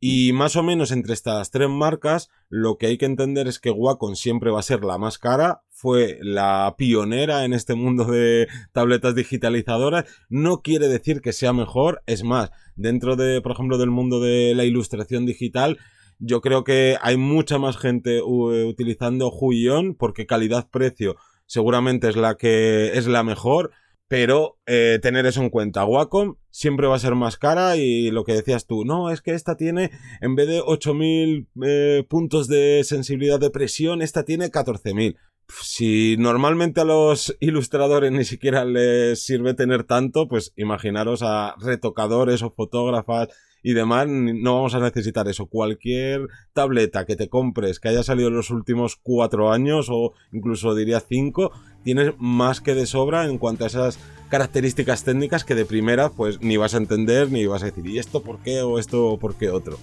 Y 0.00 0.32
más 0.32 0.56
o 0.56 0.62
menos 0.62 0.90
entre 0.90 1.12
estas 1.12 1.50
tres 1.50 1.68
marcas, 1.68 2.30
lo 2.48 2.78
que 2.78 2.86
hay 2.86 2.96
que 2.96 3.04
entender 3.04 3.46
es 3.46 3.58
que 3.58 3.70
Wacom 3.72 4.14
siempre 4.14 4.50
va 4.50 4.60
a 4.60 4.62
ser 4.62 4.84
la 4.84 4.96
más 4.96 5.18
cara, 5.18 5.64
fue 5.68 6.18
la 6.22 6.76
pionera 6.78 7.44
en 7.44 7.52
este 7.52 7.74
mundo 7.74 8.06
de 8.06 8.48
tabletas 8.72 9.14
digitalizadoras. 9.14 10.06
No 10.30 10.62
quiere 10.62 10.88
decir 10.88 11.20
que 11.20 11.34
sea 11.34 11.52
mejor, 11.52 12.02
es 12.06 12.24
más, 12.24 12.52
dentro 12.74 13.16
de, 13.16 13.42
por 13.42 13.52
ejemplo, 13.52 13.76
del 13.76 13.90
mundo 13.90 14.18
de 14.18 14.54
la 14.54 14.64
ilustración 14.64 15.26
digital, 15.26 15.76
yo 16.22 16.40
creo 16.40 16.64
que 16.64 16.96
hay 17.02 17.16
mucha 17.16 17.58
más 17.58 17.76
gente 17.76 18.22
utilizando 18.22 19.30
Huion 19.30 19.94
porque 19.94 20.26
calidad-precio 20.26 21.16
seguramente 21.46 22.08
es 22.08 22.16
la 22.16 22.36
que 22.36 22.96
es 22.96 23.06
la 23.06 23.22
mejor 23.22 23.72
pero 24.12 24.58
eh, 24.66 24.98
tener 25.00 25.24
eso 25.24 25.40
en 25.40 25.48
cuenta. 25.48 25.86
Wacom 25.86 26.34
siempre 26.50 26.86
va 26.86 26.96
a 26.96 26.98
ser 26.98 27.14
más 27.14 27.38
cara 27.38 27.78
y 27.78 28.10
lo 28.10 28.24
que 28.24 28.34
decías 28.34 28.66
tú, 28.66 28.84
no, 28.84 29.08
es 29.08 29.22
que 29.22 29.32
esta 29.32 29.56
tiene, 29.56 29.90
en 30.20 30.34
vez 30.34 30.48
de 30.48 30.60
8.000 30.60 31.46
eh, 31.64 32.04
puntos 32.06 32.46
de 32.46 32.82
sensibilidad 32.84 33.40
de 33.40 33.48
presión, 33.48 34.02
esta 34.02 34.26
tiene 34.26 34.50
14.000. 34.50 35.16
Si 35.62 36.16
normalmente 36.18 36.82
a 36.82 36.84
los 36.84 37.34
ilustradores 37.40 38.12
ni 38.12 38.26
siquiera 38.26 38.66
les 38.66 39.22
sirve 39.22 39.54
tener 39.54 39.84
tanto, 39.84 40.28
pues 40.28 40.52
imaginaros 40.56 41.22
a 41.22 41.54
retocadores 41.58 42.42
o 42.42 42.50
fotógrafas 42.50 43.28
y 43.62 43.74
demás, 43.74 44.06
no 44.08 44.56
vamos 44.56 44.74
a 44.74 44.80
necesitar 44.80 45.28
eso. 45.28 45.46
Cualquier 45.46 46.28
tableta 46.52 47.06
que 47.06 47.16
te 47.16 47.28
compres 47.28 47.80
que 47.80 47.88
haya 47.88 48.02
salido 48.02 48.28
en 48.28 48.36
los 48.36 48.50
últimos 48.50 48.96
cuatro 48.96 49.52
años 49.52 49.88
o 49.90 50.12
incluso 50.32 50.74
diría 50.74 51.00
cinco, 51.00 51.52
tienes 51.84 52.14
más 52.18 52.60
que 52.60 52.74
de 52.74 52.86
sobra 52.86 53.26
en 53.26 53.38
cuanto 53.38 53.64
a 53.64 53.68
esas 53.68 53.98
características 54.28 55.04
técnicas 55.04 55.44
que 55.44 55.54
de 55.54 55.64
primera 55.64 56.10
pues 56.10 56.40
ni 56.40 56.56
vas 56.56 56.74
a 56.74 56.78
entender 56.78 57.30
ni 57.30 57.46
vas 57.46 57.62
a 57.62 57.66
decir, 57.66 57.86
¿y 57.86 57.98
esto 57.98 58.22
por 58.22 58.38
qué 58.38 58.62
o 58.62 58.78
esto 58.78 59.18
por 59.20 59.36
qué 59.36 59.50
otro? 59.50 59.78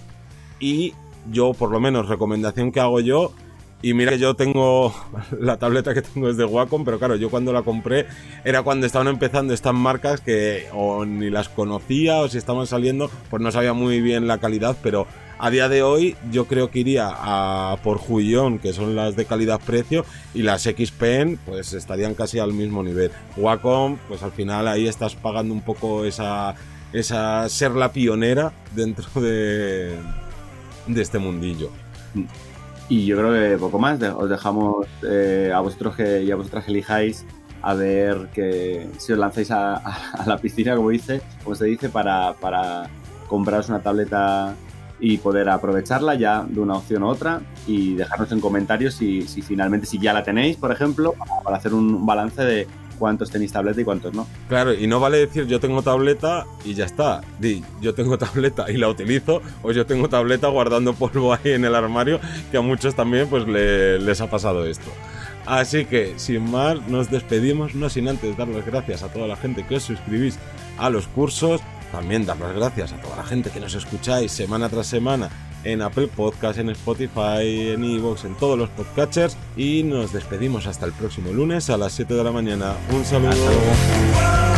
Y 0.58 0.94
yo, 1.30 1.54
por 1.54 1.70
lo 1.70 1.80
menos, 1.80 2.08
recomendación 2.08 2.72
que 2.72 2.80
hago 2.80 3.00
yo, 3.00 3.32
y 3.82 3.94
mira 3.94 4.12
que 4.12 4.18
yo 4.18 4.34
tengo 4.34 4.94
la 5.40 5.58
tableta 5.58 5.94
que 5.94 6.02
tengo 6.02 6.28
es 6.28 6.36
de 6.36 6.44
Wacom, 6.44 6.84
pero 6.84 6.98
claro, 6.98 7.16
yo 7.16 7.30
cuando 7.30 7.52
la 7.52 7.62
compré 7.62 8.06
era 8.44 8.62
cuando 8.62 8.86
estaban 8.86 9.08
empezando 9.08 9.54
estas 9.54 9.74
marcas 9.74 10.20
que 10.20 10.66
o 10.72 11.04
ni 11.04 11.30
las 11.30 11.48
conocía 11.48 12.18
o 12.18 12.28
si 12.28 12.38
estaban 12.38 12.66
saliendo, 12.66 13.10
pues 13.30 13.42
no 13.42 13.50
sabía 13.50 13.72
muy 13.72 14.00
bien 14.00 14.26
la 14.26 14.38
calidad, 14.38 14.76
pero 14.82 15.06
a 15.38 15.48
día 15.48 15.70
de 15.70 15.82
hoy 15.82 16.16
yo 16.30 16.44
creo 16.44 16.70
que 16.70 16.80
iría 16.80 17.08
a 17.10 17.78
por 17.82 17.98
Huion, 18.06 18.58
que 18.58 18.74
son 18.74 18.94
las 18.94 19.16
de 19.16 19.24
calidad-precio, 19.24 20.04
y 20.34 20.42
las 20.42 20.64
XPen 20.64 21.38
pues 21.46 21.72
estarían 21.72 22.14
casi 22.14 22.38
al 22.38 22.52
mismo 22.52 22.82
nivel. 22.82 23.10
Wacom, 23.38 23.96
pues 24.06 24.22
al 24.22 24.32
final 24.32 24.68
ahí 24.68 24.86
estás 24.86 25.14
pagando 25.14 25.54
un 25.54 25.62
poco 25.62 26.04
esa, 26.04 26.56
esa 26.92 27.48
ser 27.48 27.70
la 27.70 27.90
pionera 27.90 28.52
dentro 28.74 29.08
de, 29.18 29.96
de 30.86 31.02
este 31.02 31.18
mundillo. 31.18 31.70
Y 32.90 33.06
yo 33.06 33.16
creo 33.16 33.32
que 33.32 33.56
poco 33.56 33.78
más. 33.78 34.02
Os 34.02 34.28
dejamos 34.28 34.86
eh, 35.04 35.52
a 35.54 35.60
vosotros 35.60 35.94
que, 35.94 36.24
y 36.24 36.30
a 36.32 36.36
vosotras 36.36 36.64
que 36.64 36.72
elijáis 36.72 37.24
a 37.62 37.74
ver 37.74 38.28
que 38.34 38.88
si 38.98 39.12
os 39.12 39.18
lanzáis 39.18 39.50
a, 39.52 39.80
la 40.26 40.36
piscina, 40.38 40.74
como 40.74 40.90
dice, 40.90 41.22
como 41.44 41.54
se 41.54 41.66
dice, 41.66 41.88
para, 41.88 42.34
para 42.34 42.90
compraros 43.28 43.68
una 43.68 43.80
tableta 43.80 44.56
y 44.98 45.18
poder 45.18 45.48
aprovecharla 45.48 46.16
ya 46.16 46.44
de 46.46 46.60
una 46.60 46.74
opción 46.74 47.04
u 47.04 47.06
otra 47.06 47.40
y 47.66 47.94
dejarnos 47.94 48.32
en 48.32 48.40
comentarios 48.40 48.94
si, 48.94 49.22
si 49.22 49.40
finalmente, 49.40 49.86
si 49.86 50.00
ya 50.00 50.12
la 50.12 50.24
tenéis, 50.24 50.56
por 50.56 50.72
ejemplo, 50.72 51.14
para 51.44 51.58
hacer 51.58 51.72
un 51.72 52.04
balance 52.04 52.42
de 52.42 52.66
cuántos 53.00 53.30
tenéis 53.30 53.50
tableta 53.50 53.80
y 53.80 53.84
cuántos 53.84 54.14
no. 54.14 54.28
Claro, 54.48 54.72
y 54.72 54.86
no 54.86 55.00
vale 55.00 55.18
decir 55.18 55.46
yo 55.46 55.58
tengo 55.58 55.82
tableta 55.82 56.46
y 56.64 56.74
ya 56.74 56.84
está. 56.84 57.22
Di, 57.40 57.64
yo 57.80 57.94
tengo 57.94 58.16
tableta 58.26 58.70
y 58.70 58.76
la 58.76 58.88
utilizo, 58.88 59.42
o 59.64 59.72
yo 59.72 59.86
tengo 59.86 60.08
tableta 60.08 60.46
guardando 60.46 60.94
polvo 60.94 61.32
ahí 61.32 61.52
en 61.52 61.64
el 61.64 61.74
armario, 61.74 62.20
que 62.52 62.58
a 62.58 62.60
muchos 62.60 62.94
también 62.94 63.26
pues 63.28 63.48
les 63.48 64.20
ha 64.20 64.30
pasado 64.30 64.66
esto. 64.66 64.90
Así 65.46 65.86
que, 65.86 66.14
sin 66.16 66.50
más, 66.50 66.86
nos 66.86 67.10
despedimos, 67.10 67.74
no 67.74 67.88
sin 67.88 68.08
antes 68.08 68.36
dar 68.36 68.46
las 68.46 68.64
gracias 68.64 69.02
a 69.02 69.08
toda 69.08 69.26
la 69.26 69.36
gente 69.36 69.66
que 69.66 69.76
os 69.76 69.82
suscribís 69.82 70.38
a 70.78 70.90
los 70.90 71.08
cursos, 71.08 71.60
también 71.92 72.26
dar 72.26 72.38
las 72.38 72.54
gracias 72.54 72.92
a 72.92 73.00
toda 73.00 73.16
la 73.16 73.24
gente 73.24 73.50
que 73.50 73.60
nos 73.60 73.74
escucháis 73.74 74.32
semana 74.32 74.68
tras 74.68 74.86
semana 74.86 75.28
en 75.64 75.82
Apple 75.82 76.08
Podcast, 76.08 76.58
en 76.58 76.70
Spotify, 76.70 77.70
en 77.72 77.84
Evox, 77.84 78.24
en 78.24 78.34
todos 78.36 78.58
los 78.58 78.70
podcatchers. 78.70 79.36
Y 79.56 79.82
nos 79.82 80.12
despedimos 80.12 80.66
hasta 80.66 80.86
el 80.86 80.92
próximo 80.92 81.32
lunes 81.32 81.70
a 81.70 81.76
las 81.76 81.92
7 81.92 82.14
de 82.14 82.24
la 82.24 82.32
mañana. 82.32 82.74
Un 82.92 83.04
saludo. 83.04 84.49